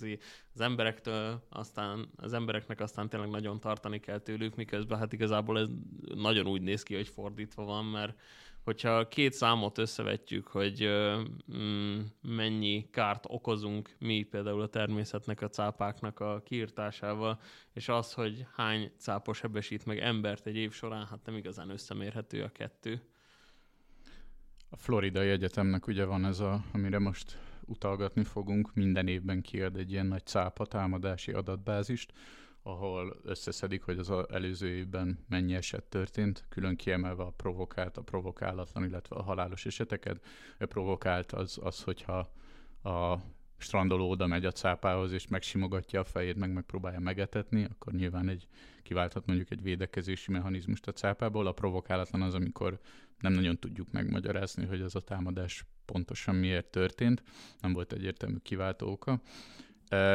az 0.55 0.61
emberektől 0.61 1.47
aztán, 1.49 2.09
az 2.17 2.33
embereknek 2.33 2.81
aztán 2.81 3.09
tényleg 3.09 3.31
nagyon 3.31 3.61
tartani 3.61 4.01
kell 4.01 4.19
tőlük, 4.19 4.57
miközben 4.57 4.99
hát 4.99 5.13
igazából 5.13 5.59
ez 5.59 5.69
nagyon 6.15 6.47
úgy 6.47 6.63
néz 6.63 6.83
ki, 6.83 6.95
hogy 6.95 7.09
fordítva 7.09 7.65
van, 7.65 7.85
mert 7.85 8.19
hogyha 8.65 9.09
két 9.09 9.33
számot 9.33 9.79
összevetjük, 9.79 10.47
hogy 10.47 10.89
mm, 11.57 12.01
mennyi 12.23 12.89
kárt 12.91 13.25
okozunk 13.29 13.91
mi 13.99 14.23
például 14.23 14.61
a 14.61 14.69
természetnek, 14.69 15.43
a 15.43 15.49
cápáknak 15.49 16.21
a 16.21 16.43
kiirtásával, 16.45 17.41
és 17.73 17.89
az, 17.89 18.13
hogy 18.13 18.47
hány 18.55 18.93
cápos 18.99 19.39
sebesít 19.39 19.87
meg 19.87 19.99
embert 19.99 20.47
egy 20.47 20.57
év 20.57 20.73
során, 20.73 21.07
hát 21.07 21.25
nem 21.25 21.37
igazán 21.37 21.71
összemérhető 21.71 22.43
a 22.43 22.49
kettő. 22.49 23.03
A 24.69 24.77
Floridai 24.77 25.29
Egyetemnek 25.29 25.87
ugye 25.87 26.05
van 26.05 26.25
ez 26.25 26.41
a, 26.41 26.65
amire 26.73 26.99
most 26.99 27.39
utalgatni 27.65 28.25
fogunk, 28.25 28.75
minden 28.75 29.07
évben 29.07 29.41
kiad 29.41 29.77
egy 29.77 29.91
ilyen 29.91 30.07
nagy 30.07 30.27
cápa 30.27 30.67
támadási 30.67 31.33
adatbázist, 31.33 32.13
ahol 32.63 33.17
összeszedik, 33.23 33.83
hogy 33.83 33.99
az 33.99 34.13
előző 34.31 34.69
évben 34.69 35.25
mennyi 35.29 35.55
eset 35.55 35.85
történt, 35.85 36.45
külön 36.49 36.77
kiemelve 36.77 37.23
a 37.23 37.31
provokált, 37.31 37.97
a 37.97 38.03
provokálatlan, 38.03 38.85
illetve 38.85 39.17
a 39.17 39.23
halálos 39.23 39.67
eseteket. 39.67 40.25
A 40.59 40.67
provokált 40.67 41.33
az, 41.33 41.59
az 41.63 41.83
hogyha 41.83 42.33
a 42.83 43.17
strandoló 43.57 44.11
oda 44.11 44.27
megy 44.27 44.45
a 44.45 44.53
cápához, 44.53 45.13
és 45.13 45.29
megsimogatja 45.29 46.01
a 46.01 46.05
fejét, 46.05 46.37
meg 46.37 46.53
megpróbálja 46.53 47.01
megetetni, 47.01 47.65
akkor 47.65 47.93
nyilván 47.93 48.29
egy 48.29 48.47
kiválthat 48.83 49.27
mondjuk 49.27 49.51
egy 49.51 49.63
védekezési 49.63 50.31
mechanizmust 50.31 50.87
a 50.87 50.93
cápából. 50.93 51.47
A 51.47 51.53
provokálatlan 51.53 52.23
az, 52.23 52.35
amikor 52.35 52.81
nem 53.19 53.33
nagyon 53.33 53.59
tudjuk 53.59 53.93
megmagyarázni, 53.93 54.67
hogy 54.67 54.81
ez 54.81 54.95
a 54.95 55.01
támadás 55.01 55.65
pontosan 55.85 56.35
miért 56.35 56.67
történt, 56.67 57.23
nem 57.61 57.73
volt 57.73 57.93
egyértelmű 57.93 58.37
kiváltó 58.37 58.91
oka 58.91 59.21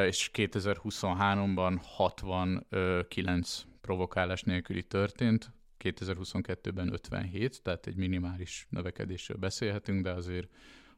és 0.06 0.30
2023-ban 0.34 1.80
69 1.84 3.66
provokálás 3.82 4.42
nélküli 4.44 4.84
történt, 4.84 5.52
2022-ben 5.80 6.94
57, 6.94 7.62
tehát 7.64 7.88
egy 7.88 7.96
minimális 7.96 8.68
növekedésről 8.70 9.38
beszélhetünk, 9.38 10.04
de 10.04 10.12
azért, 10.12 10.50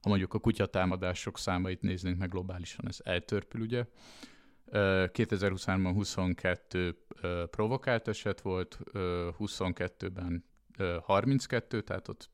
ha 0.02 0.10
mondjuk 0.10 0.34
a 0.34 0.40
kutyatámadások 0.40 1.38
számait 1.38 1.82
néznénk 1.82 2.18
meg 2.18 2.30
globálisan, 2.30 2.88
ez 2.88 3.00
eltörpül, 3.04 3.62
ugye. 3.62 3.86
2023-ban 4.72 5.92
22 5.94 6.98
provokált 7.50 8.08
eset 8.08 8.42
volt, 8.42 8.80
22-ben 8.94 10.46
32, 11.02 11.82
tehát 11.82 12.08
ott 12.08 12.30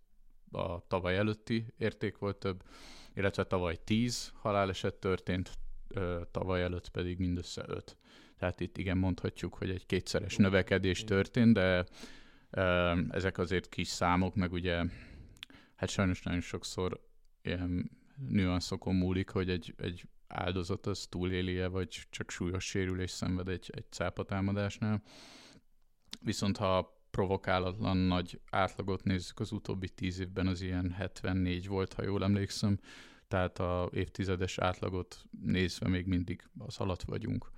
a 0.51 0.87
tavaly 0.87 1.17
előtti 1.17 1.73
érték 1.77 2.17
volt 2.17 2.37
több, 2.37 2.63
illetve 3.13 3.43
tavaly 3.43 3.77
10 3.83 4.31
haláleset 4.35 4.93
történt, 4.93 5.51
tavaly 6.31 6.61
előtt 6.61 6.89
pedig 6.89 7.17
mindössze 7.17 7.63
5. 7.67 7.97
Tehát 8.37 8.59
itt 8.59 8.77
igen 8.77 8.97
mondhatjuk, 8.97 9.53
hogy 9.53 9.69
egy 9.69 9.85
kétszeres 9.85 10.35
növekedés 10.35 11.03
történt, 11.03 11.53
de 11.53 11.85
ezek 13.09 13.37
azért 13.37 13.69
kis 13.69 13.87
számok, 13.87 14.35
meg 14.35 14.51
ugye 14.51 14.83
hát 15.75 15.89
sajnos 15.89 16.21
nagyon 16.21 16.41
sokszor 16.41 17.01
ilyen 17.41 17.91
nüanszokon 18.29 18.95
múlik, 18.95 19.29
hogy 19.29 19.49
egy, 19.49 19.73
egy 19.77 20.07
áldozat 20.27 20.85
az 20.85 21.07
túléli-e, 21.09 21.67
vagy 21.67 22.01
csak 22.09 22.29
súlyos 22.29 22.65
sérülés 22.65 23.11
szenved 23.11 23.47
egy, 23.47 23.69
egy 23.73 23.85
cápatámadásnál. 23.89 25.01
Viszont 26.21 26.57
ha 26.57 27.01
provokálatlan 27.11 27.97
nagy 27.97 28.39
átlagot 28.49 29.03
nézzük 29.03 29.39
az 29.39 29.51
utóbbi 29.51 29.89
tíz 29.89 30.19
évben, 30.19 30.47
az 30.47 30.61
ilyen 30.61 30.91
74 30.91 31.67
volt, 31.67 31.93
ha 31.93 32.03
jól 32.03 32.23
emlékszem, 32.23 32.79
tehát 33.33 33.59
a 33.59 33.89
évtizedes 33.91 34.57
átlagot 34.57 35.25
nézve 35.41 35.87
még 35.87 36.05
mindig 36.05 36.49
az 36.57 36.77
alatt 36.77 37.01
vagyunk. 37.01 37.51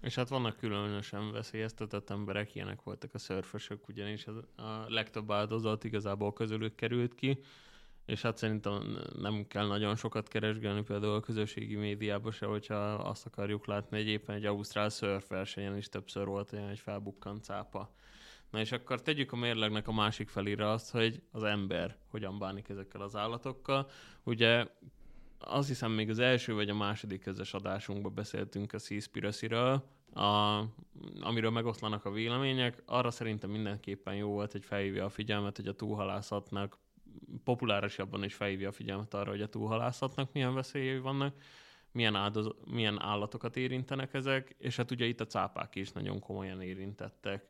És 0.00 0.14
hát 0.14 0.28
vannak 0.28 0.56
különösen 0.56 1.32
veszélyeztetett 1.32 2.10
emberek, 2.10 2.54
ilyenek 2.54 2.82
voltak 2.82 3.14
a 3.14 3.18
szörfösök, 3.18 3.88
ugyanis 3.88 4.26
a 4.56 4.84
legtöbb 4.88 5.30
áldozat 5.30 5.84
igazából 5.84 6.32
közülük 6.32 6.74
került 6.74 7.14
ki, 7.14 7.38
és 8.04 8.22
hát 8.22 8.36
szerintem 8.36 8.98
nem 9.20 9.46
kell 9.46 9.66
nagyon 9.66 9.96
sokat 9.96 10.28
keresgélni 10.28 10.82
például 10.82 11.14
a 11.14 11.20
közösségi 11.20 11.76
médiában 11.76 12.32
se, 12.32 12.46
hogyha 12.46 12.94
azt 12.94 13.26
akarjuk 13.26 13.66
látni, 13.66 13.96
hogy 13.96 14.08
éppen 14.08 14.36
egy 14.36 14.46
ausztrál 14.46 14.88
szörfversenyen 14.88 15.76
is 15.76 15.88
többször 15.88 16.26
volt 16.26 16.52
olyan, 16.52 16.68
egy 16.68 16.80
felbukkant 16.80 17.44
cápa. 17.44 17.94
Na 18.52 18.60
és 18.60 18.72
akkor 18.72 19.02
tegyük 19.02 19.32
a 19.32 19.36
mérlegnek 19.36 19.88
a 19.88 19.92
másik 19.92 20.28
felére 20.28 20.68
azt, 20.68 20.90
hogy 20.90 21.22
az 21.30 21.42
ember 21.42 21.96
hogyan 22.06 22.38
bánik 22.38 22.68
ezekkel 22.68 23.00
az 23.00 23.16
állatokkal. 23.16 23.88
Ugye 24.22 24.66
azt 25.38 25.68
hiszem 25.68 25.92
még 25.92 26.10
az 26.10 26.18
első 26.18 26.54
vagy 26.54 26.68
a 26.68 26.74
második 26.74 27.20
közös 27.20 27.54
adásunkban 27.54 28.14
beszéltünk 28.14 28.72
a 28.72 28.78
Seaspiracy-ről, 28.78 29.84
a, 30.14 30.62
amiről 31.20 31.50
megoszlanak 31.50 32.04
a 32.04 32.10
vélemények. 32.10 32.82
Arra 32.86 33.10
szerintem 33.10 33.50
mindenképpen 33.50 34.14
jó 34.14 34.28
volt, 34.28 34.52
hogy 34.52 34.64
felhívja 34.64 35.04
a 35.04 35.10
figyelmet, 35.10 35.56
hogy 35.56 35.66
a 35.66 35.74
túlhalászatnak 35.74 36.78
populárisabban 37.44 38.24
is 38.24 38.34
felhívja 38.34 38.68
a 38.68 38.72
figyelmet 38.72 39.14
arra, 39.14 39.30
hogy 39.30 39.42
a 39.42 39.48
túlhalászatnak 39.48 40.32
milyen 40.32 40.54
veszélyei 40.54 40.98
vannak, 40.98 41.34
milyen, 41.92 42.14
áldoz, 42.14 42.48
milyen 42.64 43.00
állatokat 43.00 43.56
érintenek 43.56 44.14
ezek, 44.14 44.54
és 44.58 44.76
hát 44.76 44.90
ugye 44.90 45.04
itt 45.04 45.20
a 45.20 45.26
cápák 45.26 45.74
is 45.74 45.92
nagyon 45.92 46.20
komolyan 46.20 46.60
érintettek. 46.60 47.46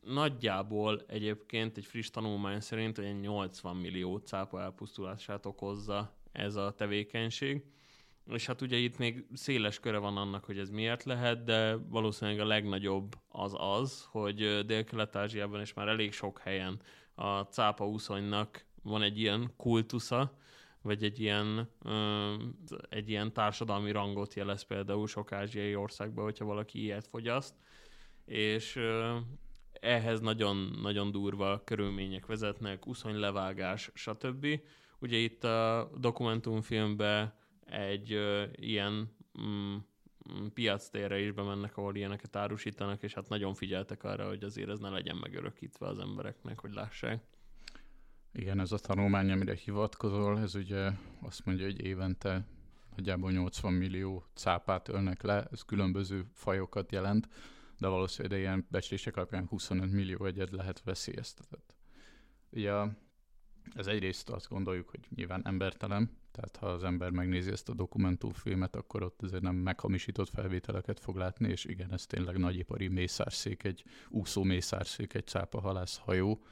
Nagyjából 0.00 1.04
egyébként 1.06 1.76
egy 1.76 1.84
friss 1.84 2.10
tanulmány 2.10 2.60
szerint 2.60 2.96
hogy 2.96 3.20
80 3.20 3.76
millió 3.76 4.16
cápa 4.16 4.60
elpusztulását 4.60 5.46
okozza 5.46 6.16
ez 6.32 6.54
a 6.54 6.74
tevékenység. 6.76 7.64
És 8.26 8.46
hát 8.46 8.62
ugye 8.62 8.76
itt 8.76 8.98
még 8.98 9.26
széles 9.34 9.80
köre 9.80 9.98
van 9.98 10.16
annak, 10.16 10.44
hogy 10.44 10.58
ez 10.58 10.70
miért 10.70 11.04
lehet, 11.04 11.44
de 11.44 11.76
valószínűleg 11.76 12.40
a 12.40 12.46
legnagyobb 12.46 13.16
az 13.28 13.54
az, 13.56 14.06
hogy 14.10 14.64
Dél-Kelet-Ázsiában 14.66 15.60
és 15.60 15.74
már 15.74 15.88
elég 15.88 16.12
sok 16.12 16.38
helyen 16.38 16.80
a 17.14 17.40
cápa 17.40 17.88
úszonynak 17.88 18.64
van 18.82 19.02
egy 19.02 19.18
ilyen 19.18 19.52
kultusza, 19.56 20.36
vagy 20.82 21.04
egy 21.04 21.20
ilyen, 21.20 21.70
egy 22.88 23.08
ilyen 23.08 23.32
társadalmi 23.32 23.90
rangot 23.90 24.34
jelez 24.34 24.62
például 24.62 25.06
sok 25.06 25.32
ázsiai 25.32 25.74
országban, 25.74 26.24
hogyha 26.24 26.44
valaki 26.44 26.82
ilyet 26.82 27.06
fogyaszt, 27.06 27.54
és 28.28 28.80
ehhez 29.80 30.20
nagyon, 30.20 30.56
nagyon 30.82 31.10
durva 31.10 31.62
körülmények 31.64 32.26
vezetnek, 32.26 32.86
úszonylevágás, 32.86 33.90
stb. 33.94 34.46
Ugye 34.98 35.16
itt 35.16 35.44
a 35.44 35.90
dokumentumfilmben 35.98 37.34
egy 37.66 38.10
ilyen 38.52 39.16
mm, 39.40 39.74
mm 40.32 40.46
piac 40.54 40.88
térre 40.88 41.20
is 41.20 41.32
bemennek, 41.32 41.76
ahol 41.76 41.96
ilyeneket 41.96 42.36
árusítanak, 42.36 43.02
és 43.02 43.14
hát 43.14 43.28
nagyon 43.28 43.54
figyeltek 43.54 44.04
arra, 44.04 44.28
hogy 44.28 44.44
azért 44.44 44.68
ez 44.68 44.78
ne 44.78 44.88
legyen 44.88 45.16
megörökítve 45.16 45.86
az 45.86 45.98
embereknek, 45.98 46.58
hogy 46.58 46.72
lássák. 46.72 47.22
Igen, 48.32 48.60
ez 48.60 48.72
a 48.72 48.78
tanulmány, 48.78 49.30
amire 49.30 49.54
hivatkozol, 49.54 50.38
ez 50.38 50.54
ugye 50.54 50.90
azt 51.22 51.44
mondja, 51.44 51.64
hogy 51.64 51.84
évente 51.84 52.46
nagyjából 52.96 53.30
80 53.30 53.72
millió 53.72 54.24
cápát 54.34 54.88
ölnek 54.88 55.22
le, 55.22 55.48
ez 55.52 55.62
különböző 55.62 56.24
fajokat 56.32 56.92
jelent, 56.92 57.28
de 57.78 57.86
valószínűleg 57.86 58.38
ilyen 58.38 58.66
becslések 58.70 59.16
alapján 59.16 59.46
25 59.46 59.92
millió 59.92 60.24
egyed 60.24 60.52
lehet 60.52 60.82
veszélyeztetett. 60.84 61.74
Ugye 62.50 62.72
ez 63.74 63.86
egyrészt 63.86 64.28
azt 64.28 64.48
gondoljuk, 64.48 64.88
hogy 64.88 65.00
nyilván 65.14 65.46
embertelen, 65.46 66.18
tehát 66.32 66.56
ha 66.56 66.66
az 66.66 66.84
ember 66.84 67.10
megnézi 67.10 67.50
ezt 67.50 67.68
a 67.68 67.74
dokumentumfilmet, 67.74 68.76
akkor 68.76 69.02
ott 69.02 69.22
azért 69.22 69.42
nem 69.42 69.54
meghamisított 69.54 70.28
felvételeket 70.28 71.00
fog 71.00 71.16
látni, 71.16 71.48
és 71.48 71.64
igen, 71.64 71.92
ez 71.92 72.06
tényleg 72.06 72.38
nagyipari 72.38 72.88
mészárszék, 72.88 73.64
egy 73.64 73.84
úszó 74.08 74.42
mészárszék, 74.42 75.14
egy 75.14 75.26
cápahalász 75.26 75.98
hajó. 75.98 76.42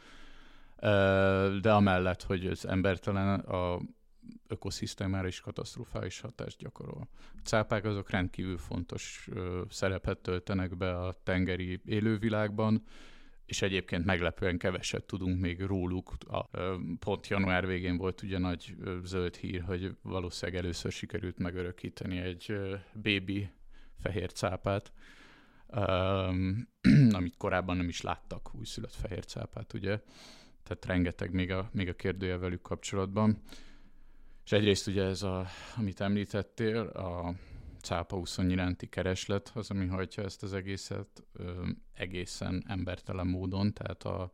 De 1.60 1.72
amellett, 1.72 2.22
hogy 2.22 2.46
ez 2.46 2.64
embertelen, 2.64 3.40
a 3.40 3.80
ökoszisztémára 4.46 5.26
is 5.26 5.40
katasztrofális 5.40 6.20
hatást 6.20 6.58
gyakorol. 6.58 7.08
A 7.34 7.40
cápák 7.42 7.84
azok 7.84 8.10
rendkívül 8.10 8.58
fontos 8.58 9.28
ö, 9.32 9.62
szerepet 9.68 10.18
töltenek 10.18 10.76
be 10.76 10.98
a 10.98 11.20
tengeri 11.22 11.80
élővilágban, 11.84 12.82
és 13.46 13.62
egyébként 13.62 14.04
meglepően 14.04 14.58
keveset 14.58 15.04
tudunk 15.04 15.40
még 15.40 15.60
róluk. 15.60 16.12
A, 16.28 16.48
pont 16.98 17.28
január 17.28 17.66
végén 17.66 17.96
volt 17.96 18.22
ugye 18.22 18.38
nagy 18.38 18.76
zöld 19.04 19.36
hír, 19.36 19.62
hogy 19.62 19.96
valószínűleg 20.02 20.60
először 20.60 20.92
sikerült 20.92 21.38
megörökíteni 21.38 22.18
egy 22.18 22.56
bébi 22.92 23.50
fehér 23.98 24.32
cápát, 24.32 24.92
um, 25.68 26.68
amit 27.18 27.36
korábban 27.36 27.76
nem 27.76 27.88
is 27.88 28.00
láttak, 28.00 28.54
újszülött 28.54 28.94
fehér 28.94 29.24
cápát, 29.24 29.72
ugye. 29.72 30.00
Tehát 30.62 30.84
rengeteg 30.86 31.32
még 31.32 31.50
a, 31.50 31.70
még 31.72 31.88
a 31.88 31.94
kérdője 31.94 32.36
velük 32.36 32.62
kapcsolatban. 32.62 33.42
És 34.46 34.52
egyrészt 34.52 34.86
ugye 34.86 35.04
ez, 35.04 35.22
a, 35.22 35.46
amit 35.76 36.00
említettél, 36.00 36.78
a 36.80 37.34
cápa 37.80 38.16
úszony 38.16 38.50
iránti 38.50 38.88
kereslet 38.88 39.50
az, 39.54 39.70
ami 39.70 39.86
hajtja 39.86 40.22
ezt 40.22 40.42
az 40.42 40.52
egészet 40.52 41.24
ö, 41.32 41.68
egészen 41.92 42.64
embertelen 42.68 43.26
módon, 43.26 43.72
tehát 43.72 44.02
a, 44.02 44.30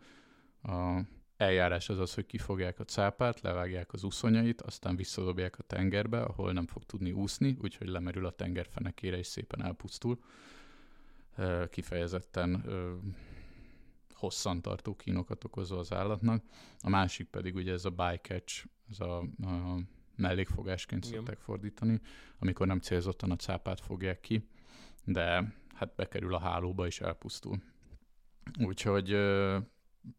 a 0.63 1.01
eljárás 1.37 1.89
az 1.89 1.99
az, 1.99 2.15
hogy 2.15 2.27
kifogják 2.27 2.81
a 2.81 2.85
cápát, 2.85 3.41
levágják 3.41 3.93
az 3.93 4.03
uszonyait, 4.03 4.63
aztán 4.63 4.97
visszadobják 4.97 5.59
a 5.59 5.63
tengerbe, 5.63 6.23
ahol 6.23 6.53
nem 6.53 6.67
fog 6.67 6.85
tudni 6.85 7.13
úszni, 7.13 7.57
úgyhogy 7.61 7.89
lemerül 7.89 8.27
a 8.27 8.31
tenger 8.31 8.67
fenekére 8.67 9.19
és 9.19 9.27
szépen 9.27 9.65
elpusztul. 9.65 10.19
Kifejezetten 11.71 12.63
ö, 12.67 12.95
hosszantartó 14.15 14.97
kínokat 14.97 15.45
okozva 15.45 15.79
az 15.79 15.93
állatnak. 15.93 16.45
A 16.81 16.89
másik 16.89 17.29
pedig 17.29 17.55
ugye 17.55 17.73
ez 17.73 17.85
a 17.85 17.91
bycatch, 17.91 18.65
ez 18.91 19.01
a, 19.01 19.19
a 19.21 19.79
mellékfogásként 20.23 21.05
Igen. 21.05 21.17
szokták 21.17 21.39
fordítani, 21.39 22.01
amikor 22.39 22.67
nem 22.67 22.81
célzottan 22.81 23.31
a 23.31 23.37
cápát 23.37 23.81
fogják 23.81 24.21
ki, 24.21 24.49
de 25.05 25.55
hát 25.75 25.95
bekerül 25.95 26.35
a 26.35 26.39
hálóba 26.41 26.87
és 26.87 27.01
elpusztul. 27.01 27.63
Úgyhogy 28.61 29.17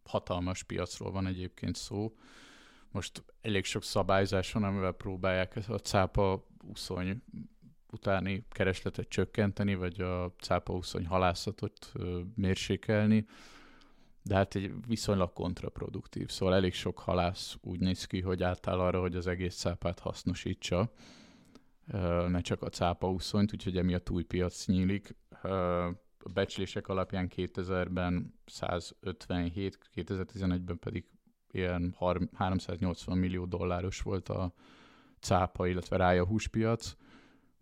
hatalmas 0.03 0.63
piacról 0.63 1.11
van 1.11 1.27
egyébként 1.27 1.75
szó. 1.75 2.15
Most 2.91 3.23
elég 3.41 3.65
sok 3.65 3.83
szabályzás 3.83 4.51
van, 4.51 4.63
amivel 4.63 4.91
próbálják 4.91 5.57
a 5.67 5.77
cápa 5.77 6.47
úszony 6.67 7.23
utáni 7.91 8.45
keresletet 8.49 9.07
csökkenteni, 9.07 9.75
vagy 9.75 10.01
a 10.01 10.33
cápa 10.39 10.73
úszony 10.73 11.05
halászatot 11.05 11.91
mérsékelni 12.35 13.25
de 14.23 14.36
hát 14.36 14.55
egy 14.55 14.71
viszonylag 14.88 15.33
kontraproduktív. 15.33 16.29
Szóval 16.29 16.55
elég 16.55 16.73
sok 16.73 16.99
halász 16.99 17.57
úgy 17.62 17.79
néz 17.79 18.05
ki, 18.05 18.21
hogy 18.21 18.43
átáll 18.43 18.79
arra, 18.79 18.99
hogy 18.99 19.15
az 19.15 19.27
egész 19.27 19.55
cápát 19.55 19.99
hasznosítsa, 19.99 20.91
ne 22.27 22.41
csak 22.41 22.62
a 22.62 22.69
cápa 22.69 23.12
úszonyt, 23.12 23.53
úgyhogy 23.53 23.77
emiatt 23.77 24.09
új 24.09 24.23
piac 24.23 24.65
nyílik. 24.65 25.15
A 26.25 26.29
becslések 26.33 26.88
alapján 26.88 27.31
2000-ben 27.36 28.33
157, 28.45 29.89
2011-ben 29.95 30.79
pedig 30.79 31.05
ilyen 31.51 31.95
380 32.33 33.17
millió 33.17 33.45
dolláros 33.45 34.01
volt 34.01 34.29
a 34.29 34.53
cápa, 35.19 35.67
illetve 35.67 35.97
rája 35.97 36.25
húspiac. 36.25 36.95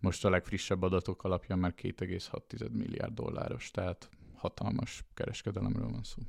Most 0.00 0.24
a 0.24 0.30
legfrissebb 0.30 0.82
adatok 0.82 1.24
alapján 1.24 1.58
már 1.58 1.74
2,6 1.76 2.70
milliárd 2.70 3.14
dolláros, 3.14 3.70
tehát 3.70 4.10
hatalmas 4.34 5.04
kereskedelemről 5.14 5.88
van 5.88 6.02
szó. 6.02 6.22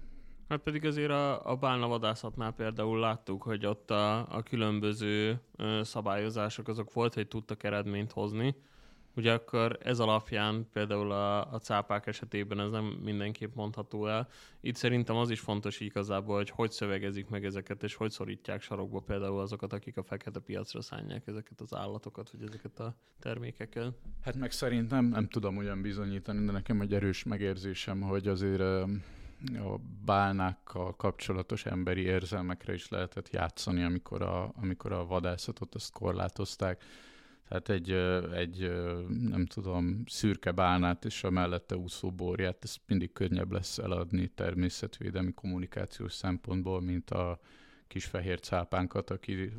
Hát 0.54 0.62
pedig 0.62 0.86
azért 0.86 1.10
a, 1.10 1.52
a 1.52 1.56
bálnavadászatnál 1.56 2.52
például 2.52 3.00
láttuk, 3.00 3.44
hogy 3.44 3.66
ott 3.66 3.92
a, 3.92 4.36
a 4.36 4.44
különböző 4.44 5.42
szabályozások 5.82 6.68
azok 6.68 6.94
volt, 6.94 7.14
hogy 7.14 7.28
tudtak 7.28 7.64
eredményt 7.64 8.12
hozni. 8.12 8.56
Ugye 9.16 9.34
akkor 9.34 9.78
ez 9.82 10.00
alapján 10.00 10.68
például 10.74 11.12
a, 11.12 11.54
a 11.54 11.60
cápák 11.60 12.08
esetében 12.08 12.60
ez 12.60 12.72
nem 12.72 12.84
mindenképp 12.84 13.56
mondható 13.56 14.08
el. 14.08 14.28
Itt 14.62 14.76
szerintem 14.76 15.16
az 15.16 15.30
is 15.30 15.40
fontos 15.40 15.80
igazából, 15.80 16.36
hogy 16.36 16.50
hogy 16.50 16.72
szövegezik 16.72 17.30
meg 17.30 17.46
ezeket, 17.46 17.84
és 17.84 17.96
hogy 17.96 18.12
szorítják 18.12 18.62
sarokba 18.62 19.00
például 19.00 19.40
azokat, 19.40 19.74
akik 19.74 19.98
a 19.98 20.04
fekete 20.04 20.40
piacra 20.40 20.82
szállják 20.82 21.28
ezeket 21.28 21.62
az 21.62 21.74
állatokat, 21.76 22.32
vagy 22.32 22.42
ezeket 22.48 22.80
a 22.80 22.96
termékeket. 23.20 23.94
Hát 24.22 24.36
meg 24.36 24.52
szerintem 24.52 25.06
nem 25.06 25.28
tudom 25.28 25.58
ugyan 25.58 25.82
bizonyítani, 25.82 26.46
de 26.46 26.52
nekem 26.52 26.82
egy 26.82 26.94
erős 26.94 27.24
megérzésem, 27.24 28.02
hogy 28.02 28.28
azért 28.28 28.62
a 29.52 29.78
bálnákkal 30.06 30.96
kapcsolatos 30.96 31.66
emberi 31.66 32.02
érzelmekre 32.02 32.74
is 32.74 32.90
lehetett 32.90 33.30
játszani, 33.30 33.84
amikor 33.84 34.22
a, 34.22 34.52
amikor 34.56 34.92
a 34.92 35.06
vadászatot 35.06 35.76
azt 35.76 35.92
korlátozták. 35.92 36.84
Tehát 37.48 37.70
egy, 37.70 37.92
egy, 38.34 38.72
nem 39.08 39.46
tudom, 39.46 40.04
szürke 40.06 40.52
bálnát 40.52 41.06
és 41.06 41.24
a 41.24 41.30
mellette 41.30 41.76
úszó 41.76 42.12
borját, 42.12 42.64
ezt 42.64 42.80
mindig 42.88 43.14
könnyebb 43.14 43.52
lesz 43.52 43.78
eladni 43.78 44.28
természetvédelmi 44.28 45.34
kommunikációs 45.34 46.14
szempontból, 46.14 46.82
mint 46.82 47.10
a 47.10 47.40
kis 47.94 48.06
fehér 48.06 48.40
cápánkat, 48.40 49.10
aki 49.10 49.52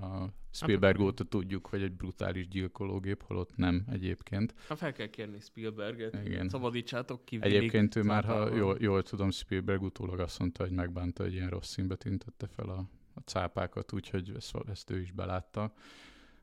a 0.00 0.26
Spielberg 0.50 0.96
hát, 0.96 1.06
óta 1.06 1.24
tudjuk, 1.24 1.66
hogy 1.66 1.82
egy 1.82 1.92
brutális 1.92 2.48
gyilkológép, 2.48 3.22
holott 3.22 3.56
nem 3.56 3.84
egyébként. 3.90 4.54
Ha 4.68 4.76
fel 4.76 4.92
kell 4.92 5.06
kérni 5.06 5.40
Spielberget, 5.40 6.26
Igen. 6.26 6.48
szabadítsátok 6.48 7.24
ki. 7.24 7.38
Egyébként 7.40 7.96
ő 7.96 8.02
már, 8.02 8.24
ha 8.24 8.54
jól, 8.54 8.76
jól 8.80 9.02
tudom, 9.02 9.30
Spielberg 9.30 9.82
utólag 9.82 10.20
azt 10.20 10.38
mondta, 10.38 10.62
hogy 10.62 10.72
megbánta, 10.72 11.22
hogy 11.22 11.32
ilyen 11.32 11.48
rossz 11.48 11.68
színbe 11.68 11.94
tüntette 11.96 12.46
fel 12.46 12.68
a, 12.68 12.88
a 13.14 13.20
cápákat, 13.20 13.92
úgyhogy 13.92 14.32
ezt, 14.36 14.56
ezt 14.70 14.90
ő 14.90 15.00
is 15.00 15.10
belátta. 15.10 15.72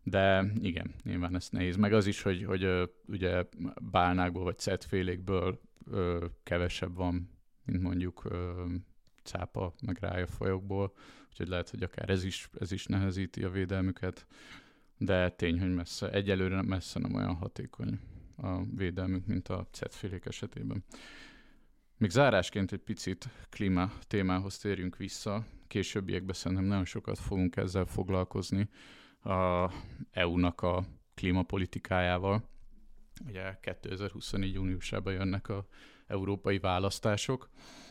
De 0.04 0.52
igen, 0.62 0.94
nyilván 1.04 1.36
ez 1.36 1.50
nehéz. 1.50 1.76
Meg 1.76 1.94
az 1.94 2.08
is, 2.08 2.22
hogy, 2.22 2.44
hogy 2.44 2.90
ugye 3.08 3.44
bálnákból 3.92 4.44
vagy 4.44 4.58
cetfélékből 4.58 5.62
kevesebb 6.44 6.96
van, 6.96 7.30
mint 7.66 7.82
mondjuk 7.82 8.28
cápa, 9.24 9.74
meg 9.82 9.98
rája 10.00 10.28
folyókból, 10.28 10.94
úgyhogy 11.30 11.48
lehet, 11.48 11.70
hogy 11.70 11.84
akár 11.84 12.10
ez 12.10 12.24
is, 12.24 12.50
ez 12.60 12.72
is 12.72 12.86
nehezíti 12.86 13.44
a 13.44 13.50
védelmüket, 13.50 14.26
de 14.98 15.30
tény, 15.30 15.60
hogy 15.60 15.74
messze, 15.74 16.12
egyelőre 16.12 16.62
messze 16.62 17.00
nem 17.00 17.16
olyan 17.16 17.36
hatékony 17.36 18.00
a 18.36 18.64
védelmük, 18.76 19.26
mint 19.26 19.48
a 19.48 19.68
cetfélék 19.72 20.26
esetében. 20.26 20.84
Még 21.98 22.10
zárásként 22.10 22.72
egy 22.72 22.80
picit 22.80 23.30
klíma 23.50 23.92
témához 24.08 24.58
térjünk 24.58 24.98
vissza. 24.98 25.46
Későbbiekben 25.68 26.36
szerintem 26.36 26.68
nagyon 26.68 26.86
sokat 26.86 27.20
fogunk 27.20 27.56
ezzel 27.56 27.86
foglalkozni 27.86 28.70
a 29.24 29.72
EU-nak 30.12 30.62
a 30.62 30.86
klímapolitikájával. 31.14 32.50
Ugye 33.28 33.60
2024. 33.62 34.54
júniusában 34.54 35.14
jönnek 35.14 35.50
a 35.50 35.68
európai 36.08 36.60
választások, 36.60 37.50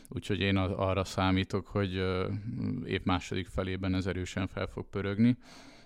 úgyhogy 0.09 0.39
én 0.39 0.57
arra 0.57 1.03
számítok, 1.03 1.67
hogy 1.67 1.93
év 2.85 3.01
második 3.03 3.47
felében 3.47 3.95
ez 3.95 4.05
erősen 4.05 4.47
fel 4.47 4.67
fog 4.67 4.89
pörögni, 4.89 5.37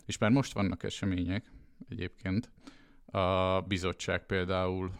és 0.06 0.18
már 0.18 0.32
most 0.32 0.54
vannak 0.54 0.84
események 0.84 1.52
egyébként. 1.90 2.52
A 3.06 3.62
bizottság 3.62 4.26
például 4.26 4.92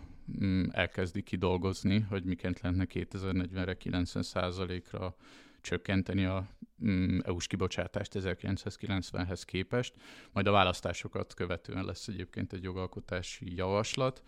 mm, 0.44 0.66
elkezdi 0.72 1.22
kidolgozni, 1.22 2.00
hogy 2.00 2.24
miként 2.24 2.62
lehetne 2.62 2.86
2040-re 2.90 3.78
90%-ra 3.84 5.16
csökkenteni 5.62 6.26
a 6.26 6.48
mm, 6.86 7.20
EU-s 7.24 7.48
kibocsátást 7.48 8.12
1990-hez 8.16 9.42
képest. 9.46 9.96
Majd 10.32 10.48
a 10.48 10.52
választásokat 10.52 11.34
követően 11.34 11.86
lesz 11.86 12.08
egyébként 12.08 12.54
egy 12.54 12.64
jogalkotási 12.64 13.56
javaslat, 13.56 14.24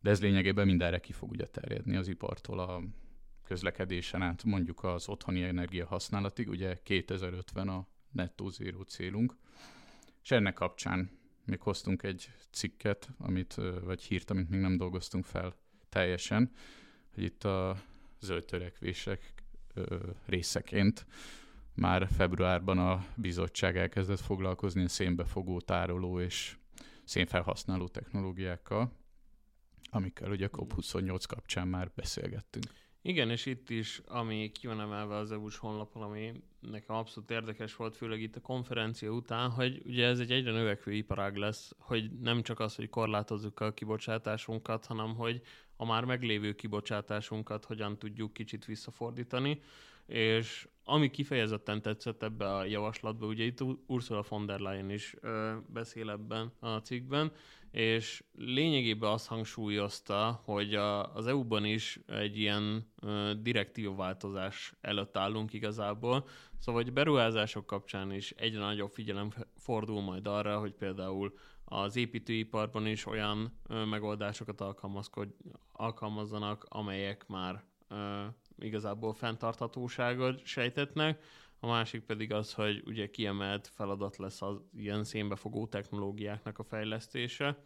de 0.00 0.10
ez 0.10 0.20
lényegében 0.20 0.66
mindenre 0.66 0.98
ki 0.98 1.12
fog 1.12 1.30
ugye 1.30 1.46
terjedni 1.46 1.96
az 1.96 2.08
ipartól 2.08 2.58
a 2.58 2.82
közlekedésen 3.48 4.22
át 4.22 4.44
mondjuk 4.44 4.84
az 4.84 5.08
otthoni 5.08 5.42
energia 5.42 5.86
használatig, 5.86 6.48
ugye 6.48 6.78
2050 6.82 7.68
a 7.68 7.86
nettó 8.10 8.48
zéró 8.48 8.82
célunk, 8.82 9.36
és 10.22 10.30
ennek 10.30 10.54
kapcsán 10.54 11.10
még 11.44 11.60
hoztunk 11.60 12.02
egy 12.02 12.30
cikket, 12.50 13.08
amit, 13.18 13.54
vagy 13.84 14.02
hírt, 14.02 14.30
amit 14.30 14.48
még 14.48 14.60
nem 14.60 14.76
dolgoztunk 14.76 15.24
fel 15.24 15.54
teljesen, 15.88 16.52
hogy 17.14 17.22
itt 17.22 17.44
a 17.44 17.76
zöld 18.20 18.44
törekvések 18.44 19.32
részeként 20.26 21.06
már 21.74 22.08
februárban 22.16 22.78
a 22.78 23.06
bizottság 23.16 23.76
elkezdett 23.76 24.20
foglalkozni 24.20 24.84
a 24.84 24.88
szénbefogó, 24.88 25.60
tároló 25.60 26.20
és 26.20 26.56
szénfelhasználó 27.04 27.88
technológiákkal, 27.88 28.92
amikkel 29.90 30.30
ugye 30.30 30.46
a 30.46 30.56
COP28 30.56 31.22
kapcsán 31.28 31.68
már 31.68 31.90
beszélgettünk. 31.94 32.64
Igen, 33.02 33.30
és 33.30 33.46
itt 33.46 33.70
is, 33.70 34.02
ami 34.06 34.50
ki 34.52 34.66
van 34.66 34.80
emelve 34.80 35.16
az 35.16 35.32
EU-s 35.32 35.56
honlapon, 35.56 36.02
ami 36.02 36.32
nekem 36.60 36.96
abszolút 36.96 37.30
érdekes 37.30 37.76
volt, 37.76 37.96
főleg 37.96 38.20
itt 38.20 38.36
a 38.36 38.40
konferencia 38.40 39.10
után, 39.10 39.50
hogy 39.50 39.82
ugye 39.86 40.06
ez 40.06 40.20
egy 40.20 40.30
egyre 40.32 40.52
növekvő 40.52 40.92
iparág 40.92 41.36
lesz, 41.36 41.74
hogy 41.78 42.10
nem 42.20 42.42
csak 42.42 42.60
az, 42.60 42.74
hogy 42.74 42.88
korlátozzuk 42.88 43.60
a 43.60 43.72
kibocsátásunkat, 43.72 44.86
hanem 44.86 45.14
hogy 45.14 45.42
a 45.76 45.84
már 45.84 46.04
meglévő 46.04 46.54
kibocsátásunkat 46.54 47.64
hogyan 47.64 47.98
tudjuk 47.98 48.32
kicsit 48.32 48.64
visszafordítani. 48.64 49.60
és 50.06 50.68
ami 50.84 51.10
kifejezetten 51.10 51.82
tetszett 51.82 52.22
ebbe 52.22 52.54
a 52.54 52.64
javaslatba, 52.64 53.26
ugye 53.26 53.44
itt 53.44 53.64
Ursula 53.86 54.24
von 54.28 54.46
der 54.46 54.58
Leyen 54.58 54.90
is 54.90 55.14
ö, 55.20 55.56
beszél 55.72 56.10
ebben 56.10 56.52
a 56.58 56.76
cikkben, 56.76 57.32
és 57.70 58.24
lényegében 58.32 59.10
azt 59.10 59.26
hangsúlyozta, 59.26 60.40
hogy 60.44 60.74
a, 60.74 61.14
az 61.14 61.26
EU-ban 61.26 61.64
is 61.64 62.00
egy 62.06 62.38
ilyen 62.38 62.92
ö, 63.02 63.32
direktív 63.40 63.94
változás 63.96 64.72
előtt 64.80 65.16
állunk 65.16 65.52
igazából, 65.52 66.26
szóval 66.58 66.82
hogy 66.82 66.92
beruházások 66.92 67.66
kapcsán 67.66 68.12
is 68.12 68.30
egyre 68.30 68.60
nagyobb 68.60 68.90
figyelem 68.90 69.30
fordul 69.56 70.02
majd 70.02 70.26
arra, 70.26 70.58
hogy 70.58 70.72
például 70.72 71.34
az 71.64 71.96
építőiparban 71.96 72.86
is 72.86 73.06
olyan 73.06 73.58
ö, 73.66 73.84
megoldásokat 73.84 74.64
alkalmazzanak, 75.72 76.66
amelyek 76.68 77.26
már 77.26 77.64
ö, 77.88 78.24
igazából 78.58 79.12
fenntarthatóságot 79.12 80.44
sejtetnek, 80.44 81.22
a 81.60 81.66
másik 81.66 82.02
pedig 82.02 82.32
az, 82.32 82.52
hogy 82.52 82.82
ugye 82.86 83.10
kiemelt 83.10 83.66
feladat 83.66 84.16
lesz 84.16 84.42
az 84.42 84.56
ilyen 84.76 85.04
szénbefogó 85.04 85.66
technológiáknak 85.66 86.58
a 86.58 86.64
fejlesztése. 86.64 87.64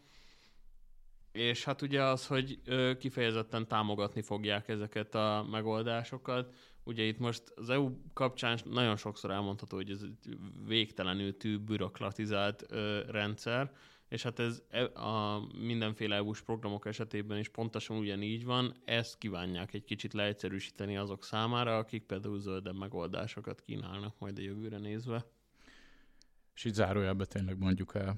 És 1.32 1.64
hát 1.64 1.82
ugye 1.82 2.03
az, 2.03 2.26
hogy 2.26 2.61
kifejezetten 2.99 3.68
támogatni 3.68 4.22
fogják 4.22 4.68
ezeket 4.68 5.14
a 5.14 5.47
megoldásokat. 5.51 6.55
Ugye 6.84 7.03
itt 7.03 7.18
most 7.18 7.43
az 7.55 7.70
EU 7.70 7.90
kapcsán 8.12 8.59
nagyon 8.64 8.97
sokszor 8.97 9.30
elmondható, 9.30 9.76
hogy 9.76 9.90
ez 9.90 10.03
egy 10.03 10.38
végtelenül 10.66 11.36
tű 11.36 11.59
bürokratizált 11.59 12.66
rendszer, 13.09 13.72
és 14.12 14.22
hát 14.22 14.38
ez 14.38 14.62
e, 14.68 14.84
a 14.84 15.46
mindenféle 15.58 16.16
EU-s 16.16 16.42
programok 16.42 16.86
esetében 16.86 17.38
is 17.38 17.48
pontosan 17.48 17.96
ugyanígy 17.96 18.44
van, 18.44 18.74
ezt 18.84 19.18
kívánják 19.18 19.74
egy 19.74 19.84
kicsit 19.84 20.12
leegyszerűsíteni 20.12 20.96
azok 20.96 21.24
számára, 21.24 21.76
akik 21.76 22.04
például 22.04 22.40
zöldebb 22.40 22.78
megoldásokat 22.78 23.60
kínálnak 23.60 24.18
majd 24.18 24.38
a 24.38 24.42
jövőre 24.42 24.78
nézve. 24.78 25.26
És 26.54 26.64
itt 26.64 26.74
zárójelben 26.74 27.26
tényleg 27.30 27.58
mondjuk 27.58 27.94
el, 27.94 28.16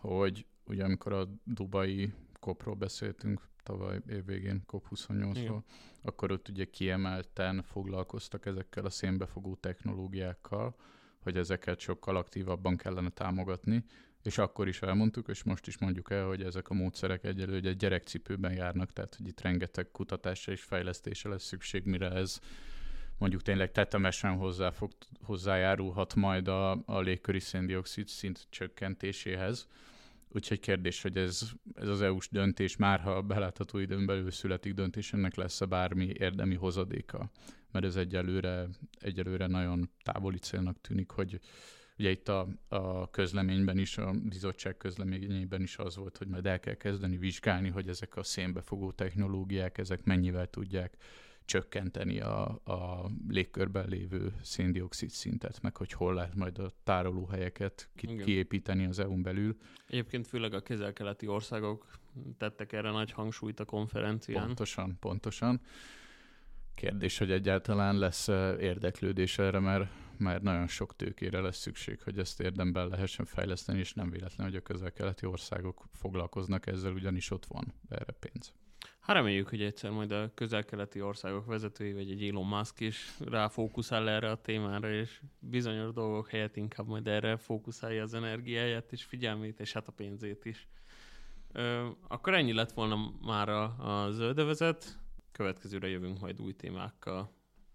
hogy 0.00 0.46
ugye 0.64 0.84
amikor 0.84 1.12
a 1.12 1.28
dubai 1.44 2.12
kopról 2.40 2.74
beszéltünk 2.74 3.48
tavaly 3.62 4.00
évvégén, 4.08 4.62
COP28-ról, 4.66 5.62
akkor 6.02 6.32
ott 6.32 6.48
ugye 6.48 6.64
kiemelten 6.64 7.62
foglalkoztak 7.62 8.46
ezekkel 8.46 8.84
a 8.84 8.90
szénbefogó 8.90 9.54
technológiákkal, 9.54 10.76
hogy 11.18 11.36
ezeket 11.36 11.78
sokkal 11.78 12.16
aktívabban 12.16 12.76
kellene 12.76 13.10
támogatni, 13.10 13.84
és 14.26 14.38
akkor 14.38 14.68
is 14.68 14.82
elmondtuk, 14.82 15.28
és 15.28 15.42
most 15.42 15.66
is 15.66 15.78
mondjuk 15.78 16.10
el, 16.10 16.26
hogy 16.26 16.42
ezek 16.42 16.68
a 16.68 16.74
módszerek 16.74 17.24
egyelőre 17.24 17.68
egy 17.68 17.76
gyerekcipőben 17.76 18.52
járnak, 18.52 18.92
tehát 18.92 19.14
hogy 19.14 19.26
itt 19.26 19.40
rengeteg 19.40 19.90
kutatásra 19.90 20.52
és 20.52 20.62
fejlesztésre 20.62 21.30
lesz 21.30 21.44
szükség, 21.44 21.84
mire 21.84 22.10
ez 22.10 22.40
mondjuk 23.18 23.42
tényleg 23.42 23.72
tetemesen 23.72 24.36
hozzá 24.36 24.70
fog, 24.70 24.92
hozzájárulhat 25.22 26.14
majd 26.14 26.48
a, 26.48 26.70
a 26.86 27.00
légköri 27.00 27.40
széndiokszid 27.40 28.08
szint 28.08 28.46
csökkentéséhez. 28.50 29.68
Úgyhogy 30.28 30.60
kérdés, 30.60 31.02
hogy 31.02 31.16
ez, 31.16 31.50
ez 31.74 31.88
az 31.88 32.02
EU-s 32.02 32.28
döntés 32.28 32.76
már, 32.76 33.00
ha 33.00 33.22
belátható 33.22 33.78
időn 33.78 34.06
belül 34.06 34.30
születik 34.30 34.74
döntés, 34.74 35.12
ennek 35.12 35.34
lesz-e 35.34 35.64
bármi 35.64 36.12
érdemi 36.18 36.54
hozadéka? 36.54 37.30
Mert 37.72 37.84
ez 37.84 37.96
egyelőre, 37.96 38.68
egyelőre 39.00 39.46
nagyon 39.46 39.90
távoli 40.02 40.38
célnak 40.38 40.80
tűnik, 40.80 41.10
hogy 41.10 41.40
Ugye 41.98 42.10
itt 42.10 42.28
a, 42.28 42.48
a 42.68 43.10
közleményben 43.10 43.78
is, 43.78 43.98
a 43.98 44.12
bizottság 44.28 44.76
közleményében 44.76 45.62
is 45.62 45.78
az 45.78 45.96
volt, 45.96 46.16
hogy 46.16 46.28
majd 46.28 46.46
el 46.46 46.60
kell 46.60 46.74
kezdeni 46.74 47.16
vizsgálni, 47.16 47.68
hogy 47.68 47.88
ezek 47.88 48.16
a 48.16 48.22
szénbefogó 48.22 48.92
technológiák, 48.92 49.78
ezek 49.78 50.04
mennyivel 50.04 50.50
tudják 50.50 50.96
csökkenteni 51.46 52.20
a, 52.20 52.60
a 52.64 53.10
légkörben 53.28 53.88
lévő 53.88 54.32
széndiokszid 54.42 55.10
szintet, 55.10 55.62
meg 55.62 55.76
hogy 55.76 55.92
hol 55.92 56.14
lehet 56.14 56.34
majd 56.34 56.58
a 56.58 56.72
tárolóhelyeket 56.82 57.88
ki, 57.94 58.16
kiépíteni 58.16 58.86
az 58.86 58.98
EU-n 58.98 59.22
belül. 59.22 59.56
Egyébként 59.88 60.26
főleg 60.26 60.54
a 60.54 60.60
kezel-keleti 60.60 61.26
országok 61.26 61.86
tettek 62.38 62.72
erre 62.72 62.90
nagy 62.90 63.12
hangsúlyt 63.12 63.60
a 63.60 63.64
konferencián. 63.64 64.46
Pontosan, 64.46 64.96
pontosan. 65.00 65.60
Kérdés, 66.74 67.18
hogy 67.18 67.30
egyáltalán 67.30 67.98
lesz 67.98 68.28
érdeklődés 68.60 69.38
erre, 69.38 69.58
mert 69.58 69.90
mert 70.18 70.42
nagyon 70.42 70.66
sok 70.66 70.96
tőkére 70.96 71.40
lesz 71.40 71.56
szükség, 71.56 72.02
hogy 72.02 72.18
ezt 72.18 72.40
érdemben 72.40 72.88
lehessen 72.88 73.24
fejleszteni, 73.24 73.78
és 73.78 73.94
nem 73.94 74.10
véletlen, 74.10 74.46
hogy 74.46 74.56
a 74.56 74.62
közel-keleti 74.62 75.26
országok 75.26 75.84
foglalkoznak 75.92 76.66
ezzel, 76.66 76.92
ugyanis 76.92 77.30
ott 77.30 77.46
van 77.46 77.74
erre 77.88 78.12
pénz. 78.12 78.52
Hát 79.00 79.16
reméljük, 79.16 79.48
hogy 79.48 79.62
egyszer 79.62 79.90
majd 79.90 80.12
a 80.12 80.30
közel-keleti 80.34 81.00
országok 81.00 81.46
vezetői, 81.46 81.92
vagy 81.92 82.10
egy 82.10 82.28
Elon 82.28 82.46
Musk 82.46 82.80
is 82.80 83.16
ráfókuszál 83.18 84.08
erre 84.08 84.30
a 84.30 84.40
témára, 84.40 84.92
és 84.92 85.20
bizonyos 85.38 85.92
dolgok 85.92 86.28
helyett 86.28 86.56
inkább 86.56 86.86
majd 86.86 87.06
erre 87.06 87.36
fókuszálja 87.36 88.02
az 88.02 88.14
energiáját, 88.14 88.92
és 88.92 89.04
figyelmét, 89.04 89.60
és 89.60 89.72
hát 89.72 89.88
a 89.88 89.92
pénzét 89.92 90.44
is. 90.44 90.68
Ö, 91.52 91.88
akkor 92.08 92.34
ennyi 92.34 92.52
lett 92.52 92.72
volna 92.72 93.12
már 93.22 93.48
a, 93.48 94.04
a 94.04 94.10
zöldevezet. 94.10 94.98
Következőre 95.32 95.88
jövünk 95.88 96.20
majd 96.20 96.40
új 96.40 96.52
témákkal. 96.52 97.35